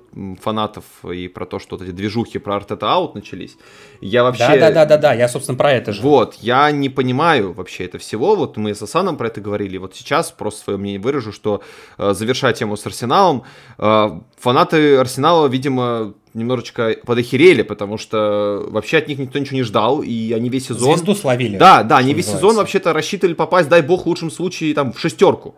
[0.43, 3.57] фанатов и про то, что вот эти движухи про Артета Аут начались.
[4.03, 4.59] Я вообще...
[4.59, 6.03] Да-да-да-да, я, собственно, про это же.
[6.03, 9.97] Вот, я не понимаю вообще это всего, вот мы с Асаном про это говорили, вот
[9.97, 11.63] сейчас просто свое мнение выражу, что,
[11.97, 13.45] э, завершая тему с Арсеналом,
[13.79, 20.03] э, фанаты Арсенала, видимо, немножечко подохерели, потому что вообще от них никто ничего не ждал,
[20.03, 20.97] и они весь сезон...
[20.97, 21.57] Звезду словили.
[21.57, 22.49] Да, да, они весь называется.
[22.49, 25.55] сезон вообще-то рассчитывали попасть, дай бог, в лучшем случае, там, в шестерку.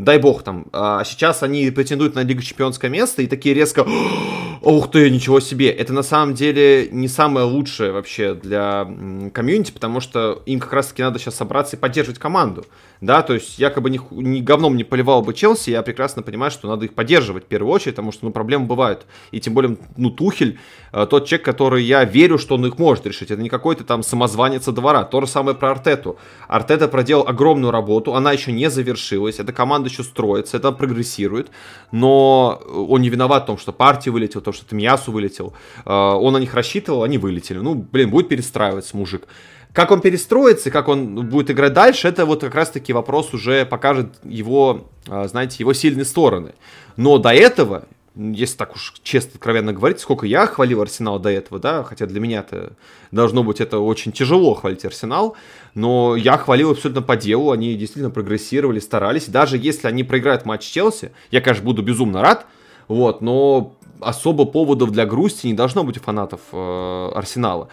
[0.00, 0.66] Дай бог там.
[0.72, 3.86] А сейчас они претендуют на Лигу Чемпионское место и такие резко...
[4.62, 5.70] Ух ты, ничего себе.
[5.70, 8.86] Это на самом деле не самое лучшее вообще для
[9.32, 12.66] комьюнити, потому что им как раз-таки надо сейчас собраться и поддерживать команду.
[13.00, 16.68] Да, то есть якобы ни, ни говном не поливал бы Челси, я прекрасно понимаю, что
[16.68, 20.10] надо их поддерживать в первую очередь, потому что, ну, проблемы бывают, и тем более, ну,
[20.10, 20.58] Тухель,
[20.92, 24.02] э, тот человек, который я верю, что он их может решить, это не какой-то там
[24.02, 29.38] самозванец двора, то же самое про Артету, Артета проделал огромную работу, она еще не завершилась,
[29.38, 31.50] эта команда еще строится, это прогрессирует,
[31.92, 35.52] но он не виноват в том, что партия вылетел, то, что Тамьясу вылетел,
[35.84, 39.26] э, он на них рассчитывал, они вылетели, ну, блин, будет перестраиваться мужик.
[39.72, 44.08] Как он перестроится, как он будет играть дальше, это вот как раз-таки вопрос уже покажет
[44.24, 46.54] его, а, знаете, его сильные стороны.
[46.96, 47.84] Но до этого,
[48.16, 52.20] если так уж честно, откровенно говорить, сколько я хвалил Арсенал до этого, да, хотя для
[52.20, 52.72] меня это
[53.12, 55.36] должно быть это очень тяжело хвалить Арсенал,
[55.74, 60.64] но я хвалил абсолютно по делу, они действительно прогрессировали, старались, даже если они проиграют матч
[60.64, 62.46] Челси, я, конечно, буду безумно рад,
[62.88, 67.68] вот, но особо поводов для грусти не должно быть у фанатов э, Арсенала.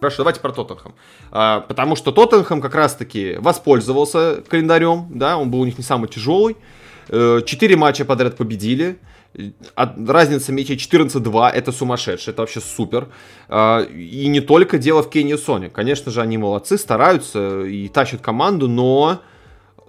[0.00, 0.94] Хорошо, давайте про Тоттенхэм.
[1.30, 6.08] А, потому что Тоттенхэм как раз-таки воспользовался календарем, да, он был у них не самый
[6.08, 6.56] тяжелый.
[7.10, 8.98] Э, четыре матча подряд победили.
[9.76, 13.08] Разница мячей 14-2, это сумасшедшее, это вообще супер.
[13.48, 15.68] А, и не только дело в Кенни и Соне.
[15.68, 19.20] Конечно же, они молодцы, стараются и тащат команду, но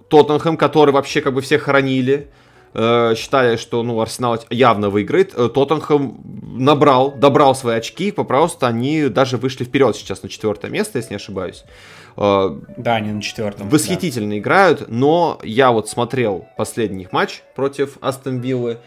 [0.08, 2.28] Тоттенхэм, который вообще как бы все хоронили,
[2.74, 5.34] э, считали, что ну, Арсенал явно выиграет.
[5.34, 6.20] Э, Тоттенхэм
[6.58, 11.16] набрал, добрал свои очки, попросту они даже вышли вперед сейчас на четвертое место, если не
[11.16, 11.64] ошибаюсь.
[12.16, 13.68] Э, да, они на четвертом.
[13.68, 14.38] Восхитительно да.
[14.38, 18.78] играют, но я вот смотрел последний матч против Астон Виллы,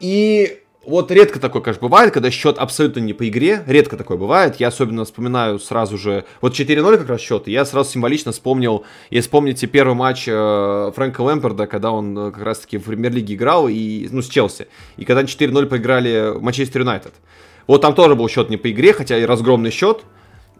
[0.00, 4.56] и вот редко такое, конечно, бывает, когда счет абсолютно не по игре, редко такое бывает.
[4.56, 9.30] Я особенно вспоминаю сразу же, вот 4-0 как раз счет, я сразу символично вспомнил, если
[9.30, 14.08] помните первый матч э, Фрэнка Лэмперда, когда он э, как раз-таки в премьер-лиге играл, и,
[14.10, 17.12] ну, с Челси, и когда 4-0 поиграли Манчестер Юнайтед.
[17.66, 20.02] Вот там тоже был счет не по игре, хотя и разгромный счет,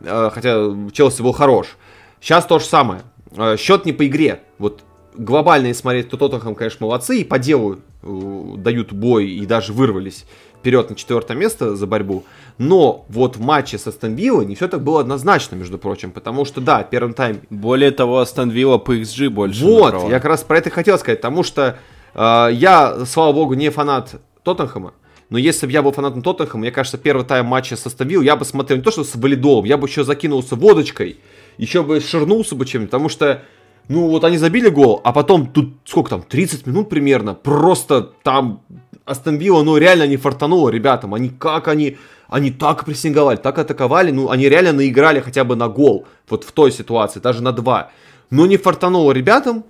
[0.00, 1.76] э, хотя Челси был хорош.
[2.20, 3.02] Сейчас то же самое.
[3.36, 4.40] Э, счет не по игре.
[4.58, 4.82] Вот
[5.14, 9.72] глобально, если смотреть, то Тоттенхэм, конечно, молодцы и по делу э, дают бой и даже
[9.72, 10.24] вырвались
[10.58, 12.24] вперед на четвертое место за борьбу.
[12.56, 16.46] Но вот в матче с Астон Виллой не все так было однозначно, между прочим, потому
[16.46, 17.40] что, да, первым тайм...
[17.50, 19.62] Более того, Астон Вилла по XG больше.
[19.62, 20.10] Вот, направо.
[20.10, 21.78] я как раз про это хотел сказать, потому что
[22.14, 24.94] э, я, слава богу, не фанат Тоттенхэма,
[25.28, 28.24] но если бы я был фанатом Тоттенхэма, мне кажется, первый тайм матча с Астон Виллой,
[28.24, 31.18] я бы смотрел не то, что с валидолом, я бы еще закинулся водочкой,
[31.58, 33.42] еще бы ширнулся бы чем-нибудь, потому что
[33.88, 38.62] ну, вот они забили гол, а потом тут сколько там, 30 минут примерно, просто там
[39.04, 41.14] Астон Вилла, ну, реально не фартануло ребятам.
[41.14, 45.68] Они как они, они так прессинговали, так атаковали, ну, они реально наиграли хотя бы на
[45.68, 47.90] гол, вот в той ситуации, даже на два.
[48.30, 49.64] Но не фартануло ребятам,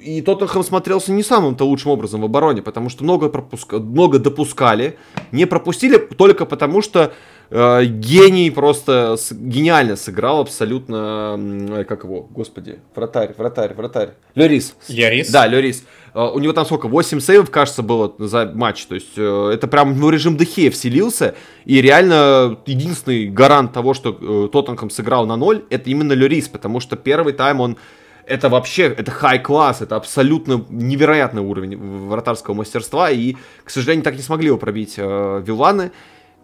[0.00, 3.78] и Тоттенхэм смотрелся не самым-то лучшим образом в обороне, потому что много, пропуска...
[3.78, 4.98] много допускали,
[5.30, 7.12] не пропустили только потому, что
[7.50, 14.10] Э, гений просто с, гениально сыграл абсолютно, как его, господи, вратарь, вратарь, вратарь.
[14.34, 14.74] Лерис.
[14.88, 15.30] Лерис?
[15.30, 15.84] Да, Лерис.
[16.14, 18.84] Э, у него там сколько, 8 сейвов, кажется, было за матч.
[18.86, 21.34] То есть э, это прям ну, режим Дехе вселился.
[21.64, 24.12] И реально единственный гарант того, что
[24.48, 26.48] Тоттенхэм сыграл на ноль, это именно Лерис.
[26.48, 27.78] Потому что первый тайм он
[28.26, 31.76] это вообще, это хай-класс, это абсолютно невероятный уровень
[32.08, 33.10] вратарского мастерства.
[33.10, 35.92] И, к сожалению, так не смогли его пробить э, Виланы.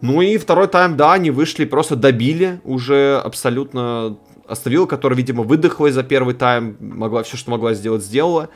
[0.01, 4.17] Ну и второй тайм, да, они вышли, просто добили уже абсолютно
[4.47, 8.49] оставила, которая, видимо, выдохлась за первый тайм, могла все, что могла сделать, сделала.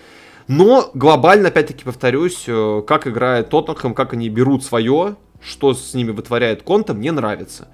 [0.48, 6.12] Но глобально, опять-таки, повторюсь, э, как играет Тоттенхэм, как они берут свое, что с ними
[6.12, 7.68] вытворяет Конта, мне нравится.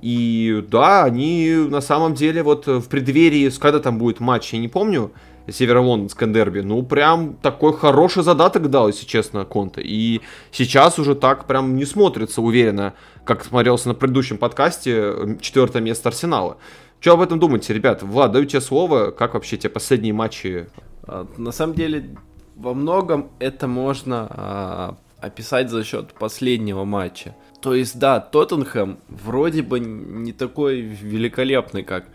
[0.00, 4.68] И да, они на самом деле вот в преддверии, когда там будет матч, я не
[4.68, 5.12] помню,
[5.50, 9.82] северо-лондонское дерби, ну, прям такой хороший задаток дал, если честно, Конте.
[9.82, 10.20] И
[10.50, 12.94] сейчас уже так прям не смотрится уверенно,
[13.24, 16.58] как смотрелся на предыдущем подкасте, четвертое место Арсенала.
[17.00, 18.02] Что об этом думаете, ребят?
[18.02, 20.68] Влад, даю тебе слово, как вообще те последние матчи?
[21.04, 22.16] А, на самом деле,
[22.56, 27.34] во многом это можно а, описать за счет последнего матча.
[27.62, 32.06] То есть, да, Тоттенхэм вроде бы не такой великолепный, как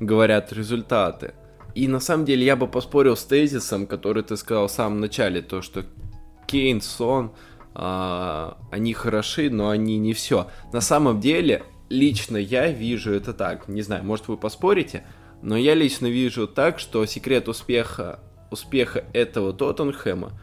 [0.00, 1.34] говорят результаты.
[1.74, 5.42] И на самом деле я бы поспорил с тезисом, который ты сказал в самом начале,
[5.42, 5.84] то, что
[6.46, 7.32] Кейн, Сон,
[7.74, 10.48] а, они хороши, но они не все.
[10.72, 13.68] На самом деле, лично я вижу это так.
[13.68, 15.04] Не знаю, может вы поспорите,
[15.42, 18.20] но я лично вижу так, что секрет успеха,
[18.50, 20.38] успеха этого Тоттенхэма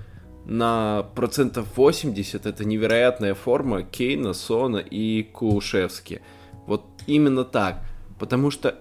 [0.45, 6.21] на процентов 80 это невероятная форма Кейна, Сона и Кулушевски.
[6.65, 7.83] Вот именно так.
[8.19, 8.75] Потому что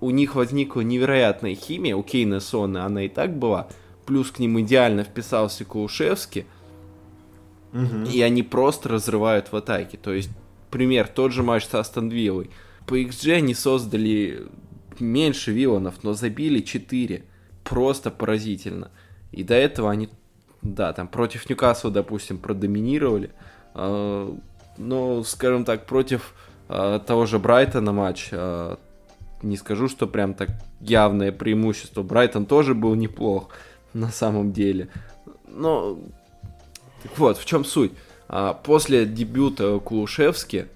[0.00, 3.68] у них возникла невероятная химия, у Кейна Сона она и так была,
[4.06, 6.46] плюс к ним идеально вписался Кулушевский,
[7.72, 8.04] угу.
[8.12, 9.98] и они просто разрывают в атаке.
[9.98, 10.30] То есть,
[10.70, 12.50] пример, тот же матч с Астон Виллой.
[12.86, 14.48] По XG они создали
[14.98, 17.24] меньше вилланов, но забили 4.
[17.64, 18.90] Просто поразительно.
[19.32, 20.08] И до этого они,
[20.62, 23.30] да, там против Ньюкасла, допустим, продоминировали.
[23.74, 24.36] А,
[24.76, 26.34] но, скажем так, против
[26.68, 28.78] а, того же Брайтона матч а,
[29.42, 32.02] не скажу, что прям так явное преимущество.
[32.02, 33.50] Брайтон тоже был неплох
[33.92, 34.88] на самом деле.
[35.48, 35.98] Но
[37.02, 37.92] так вот, в чем суть?
[38.28, 40.66] А, после дебюта Кулушевски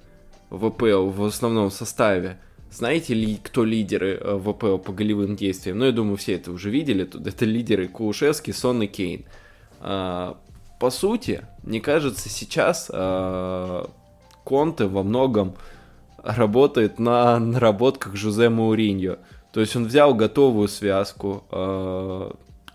[0.50, 2.38] в ВПЛ в основном составе,
[2.70, 5.78] знаете ли, кто лидеры э, ВПЛ по голевым действиям?
[5.78, 7.04] Ну, я думаю, все это уже видели.
[7.04, 9.24] Тут это лидеры Кулушевский, Сон и Кейн.
[9.80, 10.36] А,
[10.80, 13.88] по сути, мне кажется, сейчас а,
[14.42, 15.54] Конте во многом
[16.24, 19.18] работает на наработках Жузе Мауриньо.
[19.52, 22.30] То есть он взял готовую связку, э,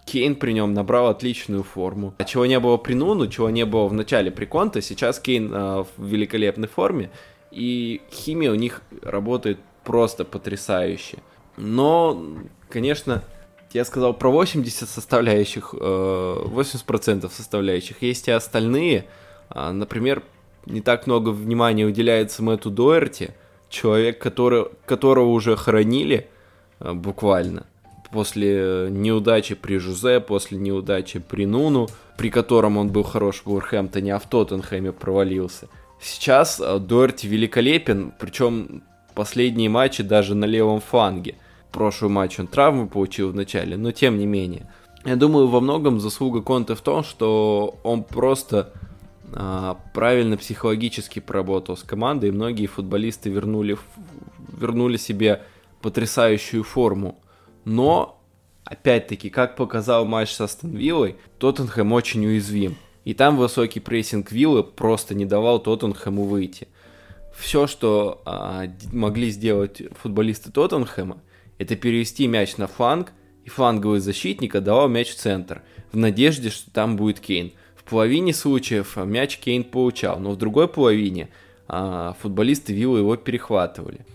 [0.06, 2.14] Кейн при нем набрал отличную форму.
[2.18, 5.54] А чего не было при Нуну, чего не было в начале при Конте, сейчас Кейн
[5.54, 7.10] э, в великолепной форме,
[7.52, 11.18] и химия у них работает просто потрясающе.
[11.58, 12.24] Но,
[12.70, 13.24] конечно,
[13.74, 18.02] я сказал про 80 составляющих, 80% э, составляющих.
[18.02, 19.06] Есть и остальные,
[19.54, 20.24] например,
[20.66, 23.32] не так много внимания уделяется Мэтту Доерти,
[23.70, 26.28] человек, который, которого уже хоронили,
[26.80, 27.66] э, буквально.
[28.12, 31.88] после неудачи при Жузе, после неудачи при Нуну,
[32.18, 35.68] при котором он был хорош в Уорхэмптоне, а в Тоттенхэме провалился.
[36.02, 38.84] Сейчас э, Дуэрти великолепен, причем
[39.14, 41.36] последние матчи даже на левом фланге.
[41.72, 44.68] Прошлый матч он травму получил в начале, но тем не менее.
[45.06, 48.74] Я думаю, во многом заслуга Конте в том, что он просто
[49.94, 53.78] правильно психологически поработал с командой, и многие футболисты вернули,
[54.58, 55.44] вернули себе
[55.82, 57.20] потрясающую форму.
[57.66, 58.22] Но,
[58.64, 62.78] опять-таки, как показал матч с Астон Виллой, Тоттенхэм очень уязвим.
[63.06, 66.68] И там высокий прессинг Виллы просто не давал Тоттенхэму выйти.
[67.36, 71.22] Все, что а, могли сделать футболисты Тоттенхэма,
[71.58, 73.14] это перевести мяч на фланг,
[73.46, 77.54] и фланговый защитник отдавал мяч в центр, в надежде, что там будет Кейн.
[77.90, 81.30] В половине случаев мяч Кейн получал, но в другой половине
[81.68, 84.06] а, футболисты Виллы его перехватывали.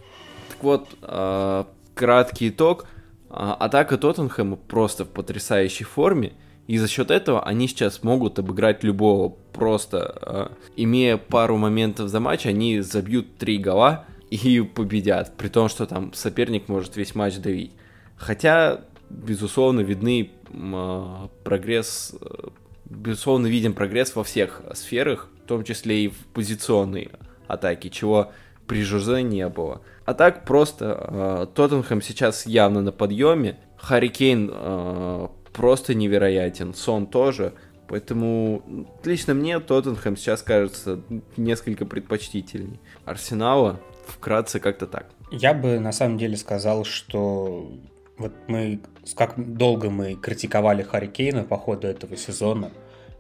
[0.48, 1.66] Так вот, а,
[1.96, 2.86] краткий итог.
[3.28, 6.34] А, атака Тоттенхэма просто в потрясающей форме.
[6.68, 9.30] И за счет этого они сейчас могут обыграть любого.
[9.52, 15.36] Просто э, имея пару моментов за матч, они забьют три гола и победят.
[15.36, 17.72] При том, что там соперник может весь матч давить.
[18.16, 22.48] Хотя, безусловно, видны э, прогресс, э,
[22.84, 27.10] безусловно, видим прогресс во всех сферах, в том числе и в позиционной
[27.46, 28.32] атаке, чего
[28.66, 29.82] при Жозе не было.
[30.04, 33.58] А так просто э, Тоттенхэм сейчас явно на подъеме.
[33.76, 36.74] Харри Кейн э, просто невероятен.
[36.74, 37.52] Сон тоже.
[37.88, 41.00] Поэтому лично мне Тоттенхэм сейчас кажется
[41.36, 42.80] несколько предпочтительней.
[43.04, 45.06] Арсенала вкратце как-то так.
[45.30, 47.70] Я бы на самом деле сказал, что
[48.16, 48.80] вот мы,
[49.14, 52.70] как долго мы критиковали Харри Кейна по ходу этого сезона,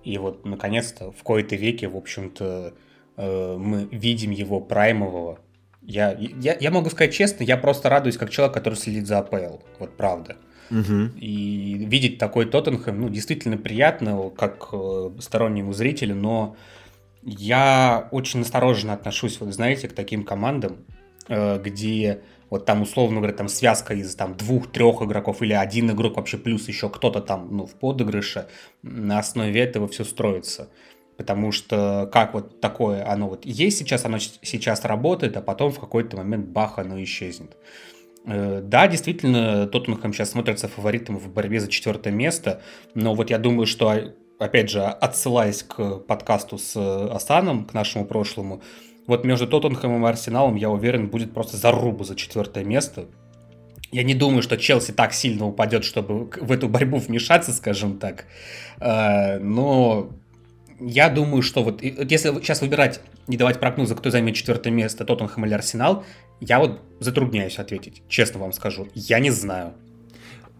[0.04, 2.74] и вот наконец-то в кои-то веке, в общем-то,
[3.16, 5.38] э, мы видим его праймового.
[5.82, 9.58] Я, я, я могу сказать честно, я просто радуюсь как человек, который следит за АПЛ.
[9.78, 10.36] Вот правда.
[10.70, 11.18] Угу.
[11.18, 16.56] И видеть такой Тоттенхэм, ну, действительно приятно, как э, стороннему зрителю, но
[17.22, 20.84] я очень осторожно отношусь, вот знаете, к таким командам,
[21.28, 22.22] э, где
[22.54, 26.68] вот там, условно говоря, там связка из там двух-трех игроков или один игрок вообще плюс
[26.68, 28.46] еще кто-то там, ну, в подыгрыше,
[28.82, 30.68] на основе этого все строится.
[31.16, 35.80] Потому что как вот такое оно вот есть сейчас, оно сейчас работает, а потом в
[35.80, 37.56] какой-то момент бах, оно исчезнет.
[38.24, 42.62] Э, да, действительно, Тоттенхэм сейчас смотрится фаворитом в борьбе за четвертое место,
[42.94, 43.92] но вот я думаю, что,
[44.38, 48.62] опять же, отсылаясь к подкасту с Асаном, к нашему прошлому,
[49.06, 53.06] вот между Тоттенхэмом и Арсеналом, я уверен, будет просто заруба за четвертое место.
[53.92, 58.24] Я не думаю, что Челси так сильно упадет, чтобы в эту борьбу вмешаться, скажем так.
[58.80, 60.10] Э, но
[60.80, 65.46] я думаю, что вот если сейчас выбирать, не давать прогноза, кто займет четвертое место, Тоттенхэм
[65.46, 66.04] или Арсенал,
[66.40, 68.88] я вот затрудняюсь ответить, честно вам скажу.
[68.94, 69.74] Я не знаю.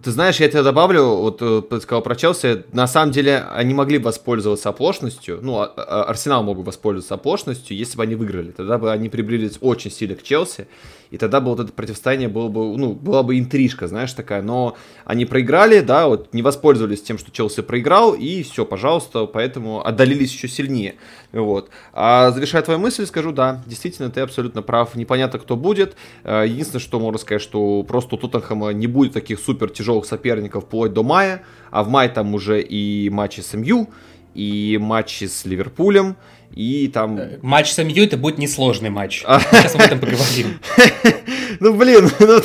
[0.05, 3.73] Ты знаешь, я тебе добавлю, вот э, ты сказал про Челси, на самом деле они
[3.73, 8.51] могли воспользоваться оплошностью, ну, а, а, Арсенал мог бы воспользоваться оплошностью, если бы они выиграли,
[8.51, 10.69] тогда бы они приблизились очень сильно к Челси,
[11.15, 14.77] и тогда бы вот это противостояние было бы, ну, была бы интрижка, знаешь, такая, но
[15.05, 20.33] они проиграли, да, вот не воспользовались тем, что Челси проиграл, и все, пожалуйста, поэтому отдалились
[20.33, 20.97] еще сильнее,
[21.31, 21.71] вот.
[21.93, 25.95] А завершая твою мысль, скажу, да, действительно, ты абсолютно прав, непонятно, кто будет,
[26.25, 30.65] э, единственное, что можно сказать, что просто у Тоттенхэма не будет таких супер тяжелых соперников
[30.65, 33.89] вплоть до мая, а в мае там уже и матчи с МЮ,
[34.35, 36.17] и матчи с Ливерпулем,
[36.55, 37.19] и там...
[37.19, 39.25] Э, матч с МЮ это будет несложный матч.
[39.27, 39.41] А.
[39.41, 40.59] Сейчас об этом поговорим.
[41.61, 42.41] Ну, блин, ну,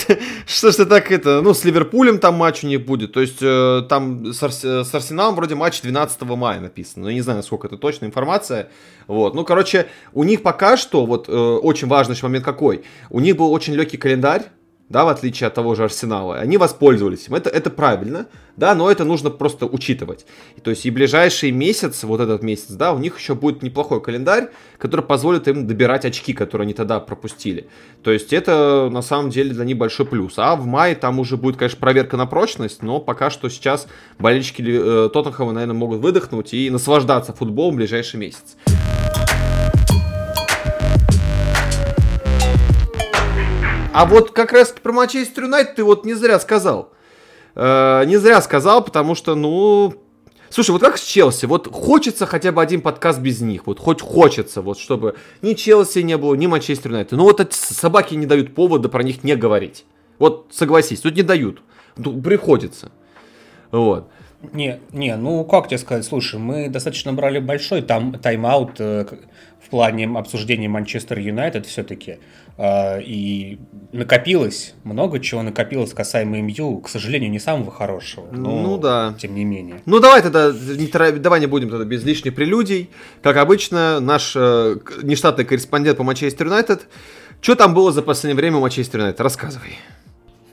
[0.46, 1.42] что ж ты так это...
[1.42, 3.12] Ну, с Ливерпулем там матч у них будет.
[3.12, 7.04] То есть, э, там с, с Арсеналом вроде матч 12 мая написано.
[7.04, 8.70] Но я не знаю, насколько это точная информация.
[9.08, 9.34] Вот.
[9.34, 12.84] Ну, короче, у них пока что, вот, э, очень важный момент какой.
[13.10, 14.44] У них был очень легкий календарь
[14.90, 16.40] да, в отличие от того же Арсенала.
[16.40, 17.36] Они воспользовались им.
[17.36, 18.26] Это, это правильно,
[18.58, 20.26] да, но это нужно просто учитывать.
[20.58, 24.02] И, то есть и ближайший месяц, вот этот месяц, да, у них еще будет неплохой
[24.02, 27.68] календарь, который позволит им добирать очки, которые они тогда пропустили.
[28.04, 30.34] То есть это на самом деле для них большой плюс.
[30.38, 33.88] А в мае там уже будет, конечно, проверка на прочность, но пока что сейчас
[34.18, 38.58] болельщики э, Тоттенхэма, наверное, могут выдохнуть и наслаждаться футболом в ближайший месяц.
[44.00, 46.94] А вот как раз про Манчестер Юнайтед ты вот не зря сказал.
[47.54, 49.94] Э, не зря сказал, потому что, ну...
[50.50, 54.00] Слушай, вот как с Челси, вот хочется хотя бы один подкаст без них, вот хоть
[54.00, 57.12] хочется, вот чтобы ни Челси не было, ни Манчестер Юнайтед.
[57.12, 59.84] Ну вот эти собаки не дают повода про них не говорить.
[60.18, 61.62] Вот согласись, тут не дают,
[62.02, 62.94] тут приходится.
[63.70, 64.10] Вот.
[64.54, 69.06] Не, не, ну как тебе сказать, слушай, мы достаточно брали большой там тайм-аут э,
[69.70, 72.18] в плане обсуждения Манчестер Юнайтед все-таки.
[72.58, 73.60] Э, и
[73.92, 78.28] накопилось, много чего накопилось касаемо МЮ, к сожалению, не самого хорошего.
[78.32, 79.14] Но, ну да.
[79.20, 79.82] Тем не менее.
[79.86, 80.88] Ну давай тогда, не,
[81.20, 82.90] давай не будем тогда без лишних прелюдий.
[83.22, 86.88] Как обычно, наш э, нештатный корреспондент по Манчестер Юнайтед.
[87.40, 89.22] Что там было за последнее время у Манчестер Юнайтед?
[89.22, 89.78] Рассказывай.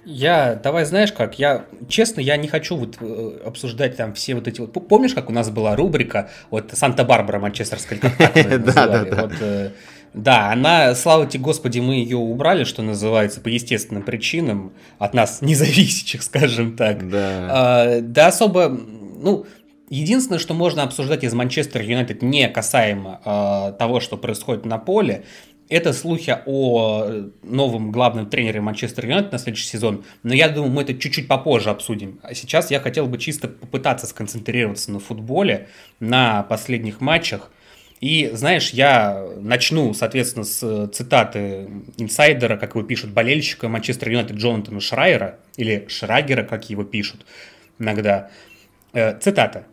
[0.06, 4.46] Я, давай знаешь как, я, честно, я не хочу вот э, обсуждать там все вот
[4.46, 9.70] эти вот, помнишь, как у нас была рубрика, вот Санта-Барбара манчестерская, вот, э,
[10.14, 15.38] да, она, слава тебе, Господи, мы ее убрали, что называется, по естественным причинам, от нас
[15.42, 17.08] независящих, скажем так.
[17.10, 17.48] Да.
[17.50, 19.44] А, да особо, ну,
[19.90, 25.24] единственное, что можно обсуждать из Манчестер Юнайтед не касаемо а, того, что происходит на поле,
[25.68, 30.82] это слухи о новом главном тренере Манчестер Юнайтед на следующий сезон, но я думаю, мы
[30.82, 32.20] это чуть-чуть попозже обсудим.
[32.22, 35.68] А сейчас я хотел бы чисто попытаться сконцентрироваться на футболе,
[36.00, 37.50] на последних матчах.
[38.00, 44.80] И, знаешь, я начну, соответственно, с цитаты инсайдера, как его пишут, болельщика Манчестер Юнайтед Джонатана
[44.80, 47.24] Шрайера, или Шрагера, как его пишут
[47.78, 48.30] иногда.
[48.92, 49.66] Э, цитата.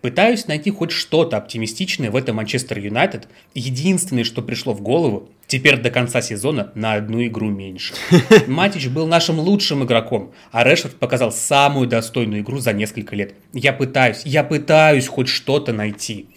[0.00, 3.26] Пытаюсь найти хоть что-то оптимистичное в этом Манчестер Юнайтед.
[3.54, 7.94] Единственное, что пришло в голову, теперь до конца сезона на одну игру меньше.
[8.46, 13.34] Матич был нашим лучшим игроком, а Решфорд показал самую достойную игру за несколько лет.
[13.52, 16.28] Я пытаюсь, я пытаюсь хоть что-то найти.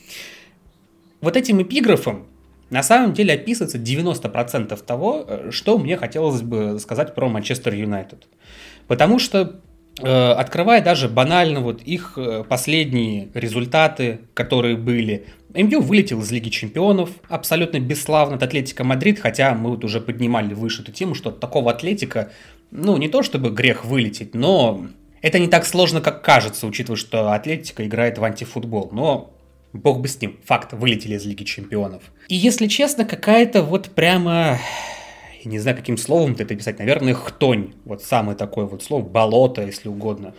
[1.21, 2.25] Вот этим эпиграфом
[2.71, 8.27] на самом деле описывается 90% того, э, что мне хотелось бы сказать про Манчестер Юнайтед.
[8.87, 9.61] Потому что
[9.99, 15.25] открывая даже банально вот их э, последние результаты, которые были.
[15.53, 20.53] МЮ вылетел из Лиги Чемпионов абсолютно бесславно от Атлетика Мадрид, хотя мы вот уже поднимали
[20.53, 22.31] выше эту тему, что от такого Атлетика,
[22.71, 24.87] ну, не то чтобы грех вылететь, но
[25.21, 28.89] это не так сложно, как кажется, учитывая, что Атлетика играет в антифутбол.
[28.91, 29.33] Но
[29.73, 32.03] бог бы с ним, факт, вылетели из Лиги Чемпионов.
[32.27, 34.57] И если честно, какая-то вот прямо
[35.45, 39.89] не знаю, каким словом это писать, наверное, хтонь, вот самое такое вот слово, болото, если
[39.89, 40.33] угодно.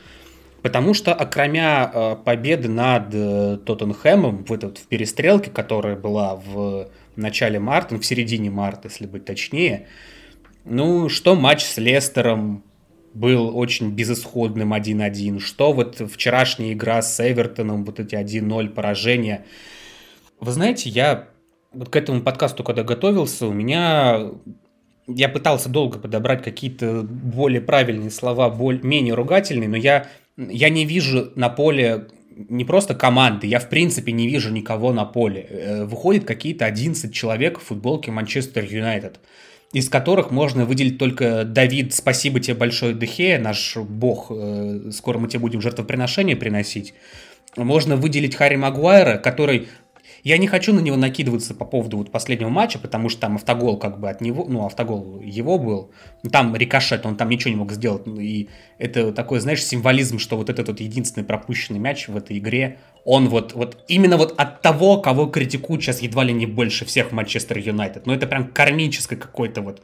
[0.63, 6.89] Потому что, окромя э, победы над э, Тоттенхэмом в, этот, в перестрелке, которая была в
[7.17, 9.89] начале марта, ну, в середине марта, если быть точнее,
[10.65, 12.63] ну, что матч с Лестером
[13.13, 19.45] был очень безысходным 1-1, что вот вчерашняя игра с Эвертоном, вот эти 1-0 поражения.
[20.41, 21.29] Вы знаете, я
[21.73, 24.31] вот к этому подкасту, когда готовился, у меня
[25.17, 30.07] я пытался долго подобрать какие-то более правильные слова, более, менее ругательные, но я,
[30.37, 35.05] я не вижу на поле не просто команды, я в принципе не вижу никого на
[35.05, 35.47] поле.
[35.49, 39.21] Э, выходит какие-то 11 человек в футболке Манчестер Юнайтед,
[39.73, 45.29] из которых можно выделить только Давид, спасибо тебе большое, Дехея, наш бог, э, скоро мы
[45.29, 46.95] тебе будем жертвоприношение приносить.
[47.57, 49.69] Можно выделить Харри Магуайра, который
[50.25, 53.77] я не хочу на него накидываться по поводу вот последнего матча, потому что там автогол
[53.77, 55.91] как бы от него, ну, автогол его был.
[56.31, 58.07] Там рикошет, он там ничего не мог сделать.
[58.07, 58.49] Ну, и
[58.79, 63.29] это такой, знаешь, символизм, что вот этот вот единственный пропущенный мяч в этой игре, он
[63.29, 67.59] вот, вот именно вот от того, кого критикуют сейчас едва ли не больше всех Манчестер
[67.59, 68.07] Юнайтед.
[68.07, 69.83] Ну, это прям кармическое какое-то вот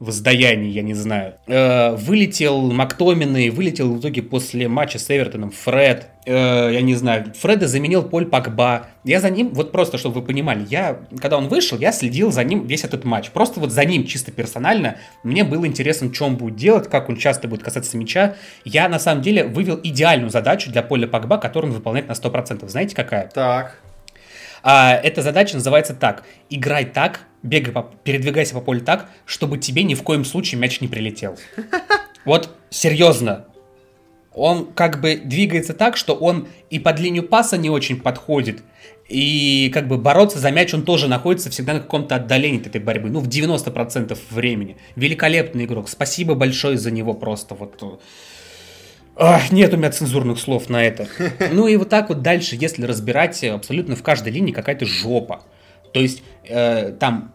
[0.00, 1.34] воздаянии, я не знаю.
[1.46, 6.08] Э, вылетел Мактомины, вылетел в итоге после матча с Эвертоном Фред.
[6.24, 8.86] Э, я не знаю, Фреда заменил Поль Пакба.
[9.02, 12.44] Я за ним, вот просто, чтобы вы понимали, я, когда он вышел, я следил за
[12.44, 13.30] ним весь этот матч.
[13.30, 14.98] Просто вот за ним чисто персонально.
[15.24, 18.36] Мне было интересно, что он будет делать, как он часто будет касаться мяча.
[18.64, 22.68] Я, на самом деле, вывел идеальную задачу для Поля Пакба, которую он выполняет на 100%.
[22.68, 23.28] Знаете, какая?
[23.28, 23.78] Так.
[24.62, 26.24] А, эта задача называется так.
[26.50, 30.80] Играй так, бегай, по, передвигайся по полю так, чтобы тебе ни в коем случае мяч
[30.80, 31.38] не прилетел.
[32.24, 33.46] Вот серьезно.
[34.34, 38.62] Он как бы двигается так, что он и под линию паса не очень подходит,
[39.08, 42.80] и как бы бороться за мяч он тоже находится всегда на каком-то отдалении от этой
[42.80, 43.08] борьбы.
[43.08, 44.76] Ну, в 90% времени.
[44.96, 45.88] Великолепный игрок.
[45.88, 47.54] Спасибо большое за него просто.
[47.54, 48.02] Вот
[49.20, 51.08] Ах, нет у меня цензурных слов на это.
[51.52, 55.42] Ну и вот так вот дальше, если разбирать, абсолютно в каждой линии какая-то жопа.
[55.92, 57.32] То есть э, там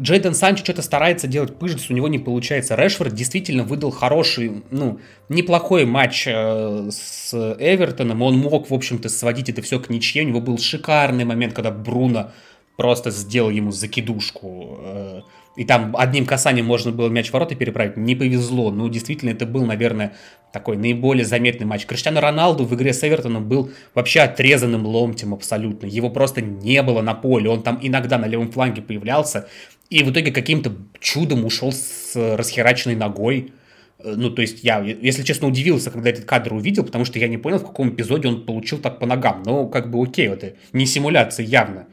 [0.00, 2.74] Джейден Санчо что-то старается делать пыжец, у него не получается.
[2.74, 8.22] Решфорд действительно выдал хороший, ну, неплохой матч э, с Эвертоном.
[8.22, 10.22] Он мог, в общем-то, сводить это все к ничье.
[10.22, 12.32] У него был шикарный момент, когда Бруно
[12.76, 14.78] просто сделал ему закидушку.
[14.80, 15.20] Э,
[15.56, 17.96] и там одним касанием можно было мяч в ворота переправить.
[17.96, 18.70] Не повезло.
[18.70, 20.14] Ну, действительно, это был, наверное,
[20.52, 21.86] такой наиболее заметный матч.
[21.86, 25.86] Криштиану Роналду в игре с Эвертоном был вообще отрезанным ломтем абсолютно.
[25.86, 27.48] Его просто не было на поле.
[27.48, 29.48] Он там иногда на левом фланге появлялся.
[29.90, 33.52] И в итоге каким-то чудом ушел с расхераченной ногой.
[34.00, 37.28] Э, ну, то есть я, если честно, удивился, когда этот кадр увидел, потому что я
[37.28, 39.44] не понял, в каком эпизоде он получил так по ногам.
[39.46, 41.86] Но как бы окей, это не симуляция явно.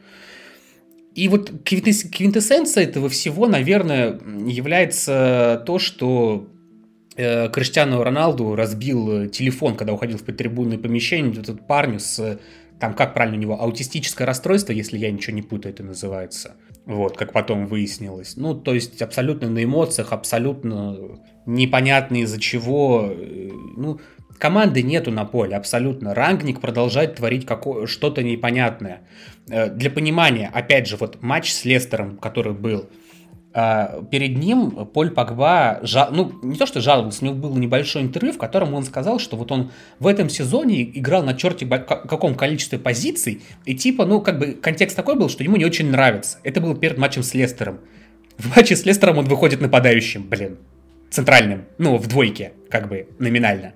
[1.14, 6.48] И вот квинтэссенция этого всего, наверное, является то, что
[7.16, 12.40] э, Криштиану Роналду разбил телефон, когда уходил в подтрибунное помещение, этот парню с,
[12.80, 16.56] там, как правильно у него, аутистическое расстройство, если я ничего не путаю, это называется.
[16.86, 18.36] Вот, как потом выяснилось.
[18.36, 20.98] Ну, то есть абсолютно на эмоциях, абсолютно
[21.46, 23.08] непонятно из-за чего.
[23.12, 24.00] Э, ну,
[24.38, 26.14] команды нету на поле, абсолютно.
[26.14, 29.02] Рангник продолжает творить какое- что-то непонятное.
[29.48, 32.88] Э, для понимания, опять же, вот матч с Лестером, который был,
[33.54, 38.02] э, перед ним Поль Погба, жал, ну, не то что жаловался, у него был небольшой
[38.02, 42.34] интервью, в котором он сказал, что вот он в этом сезоне играл на черте каком
[42.34, 46.38] количестве позиций, и типа, ну, как бы контекст такой был, что ему не очень нравится.
[46.44, 47.80] Это было перед матчем с Лестером.
[48.38, 50.58] В матче с Лестером он выходит нападающим, блин,
[51.10, 53.74] центральным, ну, в двойке, как бы, номинально.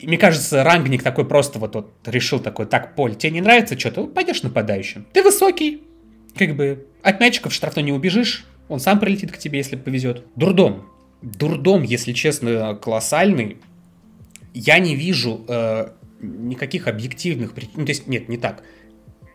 [0.00, 3.78] И мне кажется, рангник такой просто вот, вот решил такой, так, Поль, тебе не нравится
[3.78, 5.06] что-то, пойдешь нападающим.
[5.12, 5.82] Ты высокий,
[6.36, 10.24] как бы, от мячиков штрафной не убежишь, он сам прилетит к тебе, если повезет.
[10.36, 10.86] Дурдом.
[11.22, 13.58] Дурдом, если честно, колоссальный.
[14.52, 15.88] Я не вижу э,
[16.20, 17.72] никаких объективных причин.
[17.76, 18.62] Ну, то есть, нет, не так.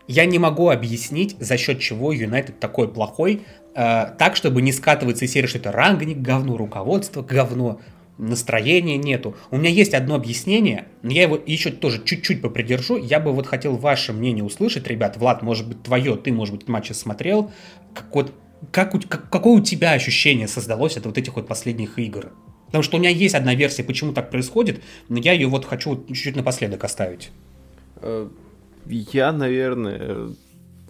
[0.07, 3.43] Я не могу объяснить, за счет чего Юнайтед такой плохой,
[3.75, 7.79] э, так, чтобы не скатываться из серии, что это рангник говно, руководство говно,
[8.19, 9.35] настроения нету.
[9.49, 12.97] У меня есть одно объяснение, но я его еще тоже чуть-чуть попридержу.
[12.97, 15.17] Я бы вот хотел ваше мнение услышать, ребят.
[15.17, 17.51] Влад, может быть, твое, ты, может быть, матч смотрел.
[17.93, 18.33] Как вот
[18.71, 22.31] как, как, какое у тебя ощущение создалось от вот этих вот последних игр?
[22.65, 26.05] Потому что у меня есть одна версия, почему так происходит, но я ее вот хочу
[26.07, 27.31] чуть-чуть напоследок оставить.
[28.01, 28.27] Э,
[28.85, 30.29] я, наверное,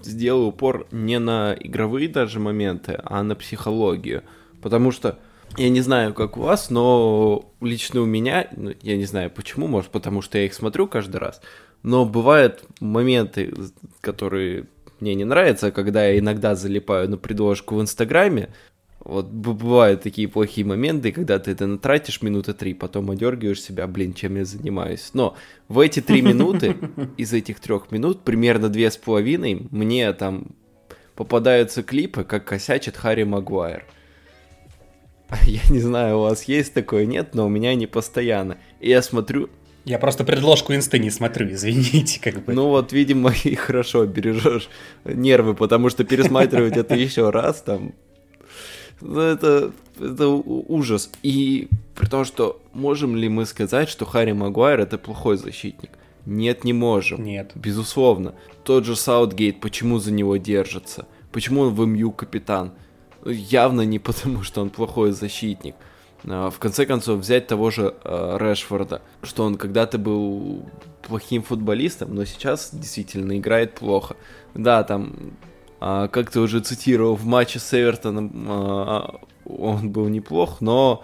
[0.04, 4.24] сделаю упор не на игровые даже моменты, а на психологию.
[4.62, 5.20] Потому что
[5.58, 9.68] я не знаю, как у вас, но лично у меня, ну, я не знаю почему,
[9.68, 11.42] может потому что я их смотрю каждый раз,
[11.84, 13.54] но бывают моменты,
[14.02, 14.68] которые
[15.00, 18.50] мне не нравятся, когда я иногда залипаю на предложку в Инстаграме.
[19.00, 24.14] Вот бывают такие плохие моменты, когда ты это натратишь минуты три, потом одергиваешь себя, блин,
[24.14, 25.12] чем я занимаюсь.
[25.14, 25.38] Но
[25.70, 26.76] в эти три минуты,
[27.18, 30.48] из этих трех минут, примерно две с половиной, мне там
[31.16, 33.86] попадаются клипы, как косячит Харри Магуайр.
[35.46, 38.58] Я не знаю, у вас есть такое, нет, но у меня не постоянно.
[38.80, 39.50] И я смотрю...
[39.86, 42.54] Я просто предложку инсты не смотрю, извините, как бы.
[42.54, 44.70] Ну вот, видимо, и хорошо бережешь
[45.06, 47.94] нервы, потому что пересматривать это еще раз там...
[49.02, 51.10] Ну, это, это ужас.
[51.24, 55.92] И при том, что можем ли мы сказать, что Харри Магуайр это плохой защитник?
[56.26, 57.24] Нет, не можем.
[57.24, 57.52] Нет.
[57.56, 58.36] Безусловно.
[58.66, 61.08] Тот же Саутгейт, почему за него держится?
[61.32, 62.74] Почему он в МЮ капитан?
[63.26, 65.76] Явно не потому, что он плохой защитник.
[66.28, 70.66] А, в конце концов, взять того же э, Решфорда, что он когда-то был
[71.02, 74.16] плохим футболистом, но сейчас действительно играет плохо.
[74.54, 75.34] Да, там,
[75.82, 81.04] э, как ты уже цитировал, в матче с Эвертоном он был неплох, но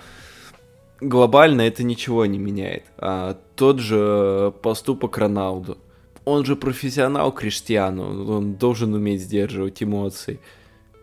[1.01, 2.83] глобально это ничего не меняет.
[2.97, 5.77] А, тот же поступок Роналду.
[6.25, 10.39] Он же профессионал Криштиану, он должен уметь сдерживать эмоции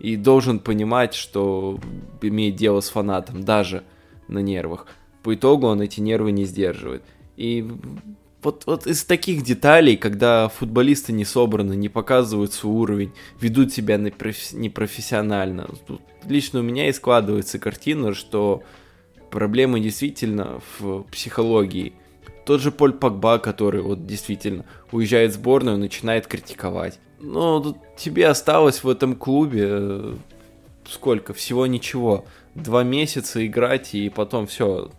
[0.03, 1.79] и должен понимать, что
[2.21, 3.85] имеет дело с фанатом, даже
[4.27, 4.89] на нервах.
[5.23, 7.05] По итогу он эти нервы не сдерживает.
[7.37, 7.65] И
[8.43, 13.97] вот, вот из таких деталей, когда футболисты не собраны, не показывают свой уровень, ведут себя
[13.97, 18.65] непрофессионально, тут лично у меня и складывается картина, что
[19.31, 21.93] проблема действительно в психологии.
[22.45, 26.99] Тот же Поль Пакба, который вот действительно уезжает в сборную, начинает критиковать.
[27.21, 30.15] Ну, тебе осталось в этом клубе э,
[30.89, 31.35] сколько?
[31.35, 32.25] Всего ничего.
[32.55, 34.91] Два месяца играть, и потом все.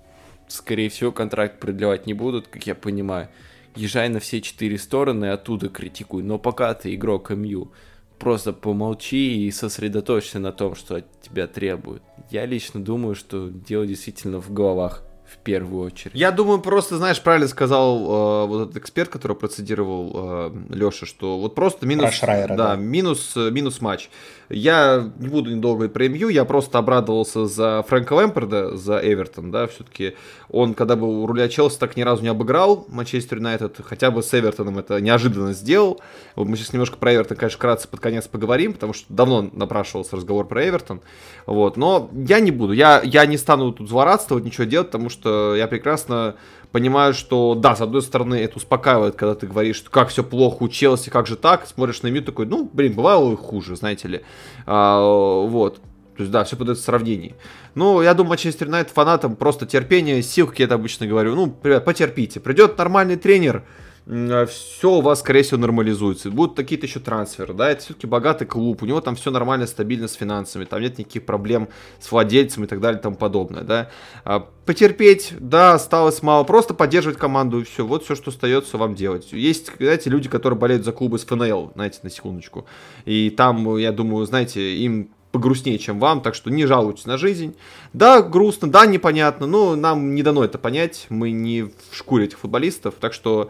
[0.47, 3.29] Скорее всего, контракт продлевать не будут, как я понимаю.
[3.75, 6.23] Езжай на все четыре стороны, оттуда критикуй.
[6.23, 7.71] Но пока ты игрок МЮ,
[8.19, 12.03] просто помолчи и сосредоточься на том, что от тебя требуют.
[12.29, 15.03] Я лично думаю, что дело действительно в головах
[15.33, 16.15] в первую очередь.
[16.15, 21.39] Я думаю, просто, знаешь, правильно сказал э, вот этот эксперт, который процедировал э, Леша, что
[21.39, 24.09] вот просто минус, Шрайера, да, да, минус, минус матч.
[24.49, 30.15] Я не буду недолго про я просто обрадовался за Фрэнка Лэмпорда, за Эвертон, да, все-таки
[30.49, 34.21] он, когда был у руля Челси, так ни разу не обыграл Манчестер Юнайтед, хотя бы
[34.21, 36.01] с Эвертоном это неожиданно сделал.
[36.35, 40.15] Вот мы сейчас немножко про Эвертон, конечно, вкратце под конец поговорим, потому что давно напрашивался
[40.15, 41.01] разговор про Эвертон,
[41.45, 45.55] вот, но я не буду, я, я не стану тут злорадствовать, ничего делать, потому что
[45.55, 46.35] я прекрасно
[46.73, 50.63] понимаю, что да, с одной стороны, это успокаивает, когда ты говоришь, что как все плохо
[50.63, 54.07] у Челси, как же так, смотришь на МЮ такой, ну, блин, бывало и хуже, знаете
[54.07, 54.21] ли.
[54.65, 54.99] А,
[55.45, 55.77] вот.
[56.17, 57.35] То есть, да, все подается в сравнении.
[57.75, 61.35] Ну, я думаю, Манчестер Юнайтед фанатам просто терпение, сил, как я это обычно говорю.
[61.35, 62.39] Ну, ребят, потерпите.
[62.39, 63.63] Придет нормальный тренер,
[64.05, 66.29] все у вас, скорее всего, нормализуется.
[66.29, 70.07] Будут какие-то еще трансферы, да, это все-таки богатый клуб, у него там все нормально, стабильно
[70.07, 71.69] с финансами, там нет никаких проблем
[71.99, 73.89] с владельцем и так далее и тому подобное, да.
[74.25, 78.93] А, потерпеть, да, осталось мало, просто поддерживать команду и все, вот все, что остается вам
[78.93, 79.31] делать.
[79.31, 82.65] Есть, знаете, люди, которые болеют за клубы с ФНЛ, знаете, на секундочку,
[83.05, 87.55] и там, я думаю, знаете, им погрустнее, чем вам, так что не жалуйтесь на жизнь.
[87.91, 92.39] Да, грустно, да, непонятно, но нам не дано это понять, мы не в шкуре этих
[92.39, 93.49] футболистов, так что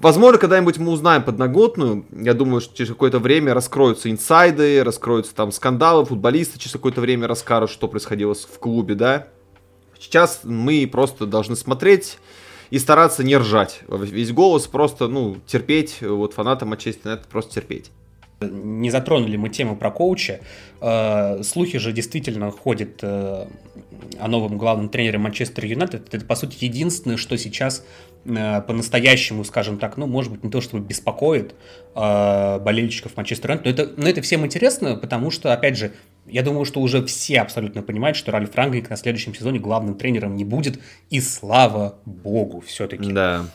[0.00, 2.06] Возможно, когда-нибудь мы узнаем подноготную.
[2.12, 7.26] Я думаю, что через какое-то время раскроются инсайды, раскроются там скандалы, футболисты через какое-то время
[7.26, 9.26] расскажут, что происходило в клубе, да.
[9.98, 12.18] Сейчас мы просто должны смотреть
[12.70, 13.80] и стараться не ржать.
[13.88, 17.90] Весь голос просто, ну, терпеть, вот фанатам Манчестер это просто терпеть.
[18.40, 20.40] Не затронули мы тему про коуча.
[20.80, 23.46] Э, слухи же действительно ходят э,
[24.20, 26.14] о новом главном тренере Манчестер Юнайтед.
[26.14, 27.84] Это, по сути, единственное, что сейчас
[28.24, 31.54] э, по-настоящему, скажем так, ну, может быть, не то чтобы беспокоит
[31.94, 35.92] болельщиков Манчестер Юнайтед, но это, но это всем интересно, потому что, опять же,
[36.26, 40.36] я думаю, что уже все абсолютно понимают, что Ральф Рангник на следующем сезоне главным тренером
[40.36, 40.78] не будет,
[41.10, 43.12] и слава богу все-таки.
[43.12, 43.46] Да.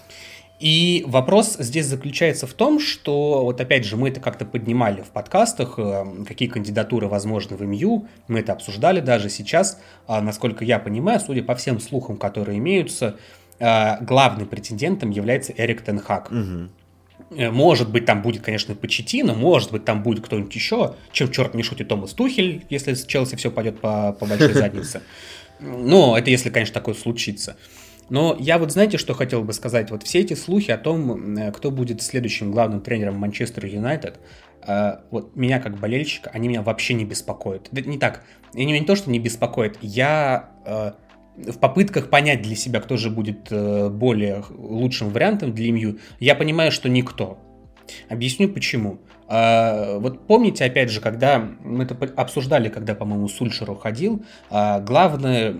[0.63, 5.07] И вопрос здесь заключается в том, что, вот опять же, мы это как-то поднимали в
[5.07, 10.79] подкастах, э, какие кандидатуры возможны в МЮ, мы это обсуждали даже сейчас, а, насколько я
[10.79, 13.17] понимаю, судя по всем слухам, которые имеются,
[13.59, 16.31] э, главным претендентом является Эрик Тенхак.
[16.31, 17.51] Угу.
[17.51, 21.63] Может быть, там будет, конечно, Почетина, может быть, там будет кто-нибудь еще, чем черт не
[21.63, 25.01] шутит Томас Тухель, если с Челси все пойдет по, по большой заднице.
[25.59, 27.57] Но это если, конечно, такое случится.
[28.09, 29.91] Но я вот знаете, что хотел бы сказать?
[29.91, 34.19] Вот все эти слухи о том, э, кто будет следующим главным тренером Манчестер Юнайтед,
[34.67, 37.69] э, вот меня как болельщика, они меня вообще не беспокоят.
[37.71, 38.23] Это не так.
[38.53, 39.77] И не, не то, что не беспокоит.
[39.81, 40.91] Я э,
[41.51, 46.71] в попытках понять для себя, кто же будет более лучшим вариантом для МЮ, я понимаю,
[46.71, 47.39] что никто.
[48.09, 48.99] Объясню почему.
[49.27, 55.55] Вот помните, опять же, когда мы это обсуждали, когда, по-моему, Сульшер уходил, главное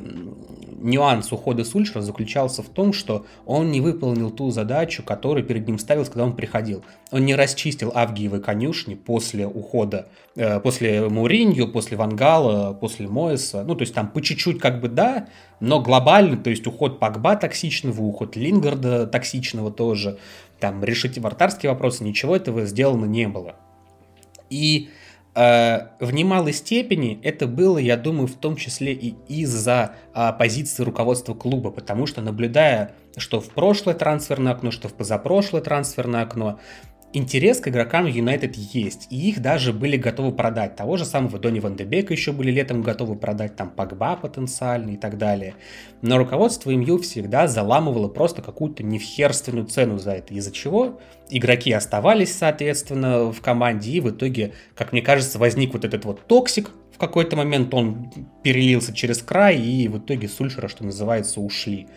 [0.84, 5.80] нюанс ухода Сульшера заключался в том, что он не выполнил ту задачу, которую перед ним
[5.80, 6.84] ставил, когда он приходил.
[7.12, 13.64] Он не расчистил Авгиевы конюшни после ухода, э, после Муринью, после Вангала, после Моэса.
[13.64, 15.28] Ну, то есть там по чуть-чуть как бы да,
[15.60, 20.18] но глобально, то есть уход Пагба токсичного, уход Лингарда токсичного тоже,
[20.64, 23.58] там решить вратарские вопросы, ничего этого сделано не было.
[24.50, 24.90] И
[25.36, 30.84] Э, в немалой степени это было, я думаю, в том числе и из-за а, позиции
[30.84, 36.60] руководства клуба, потому что наблюдая, что в прошлое трансферное окно, что в позапрошлое трансферное окно,
[37.14, 40.76] интерес к игрокам Юнайтед есть, и их даже были готовы продать.
[40.76, 44.98] Того же самого Дони Ван Дебека еще были летом готовы продать, там Пагба потенциально и
[44.98, 45.56] так далее.
[46.02, 51.00] Но руководство МЮ всегда заламывало просто какую-то невхерственную цену за это, из-за чего
[51.30, 56.28] игроки оставались, соответственно, в команде, и в итоге, как мне кажется, возник вот этот вот
[56.28, 58.12] toxic, в какой-то момент он
[58.44, 61.88] перелился через край, и в итоге Сульшера, что называется, ушли.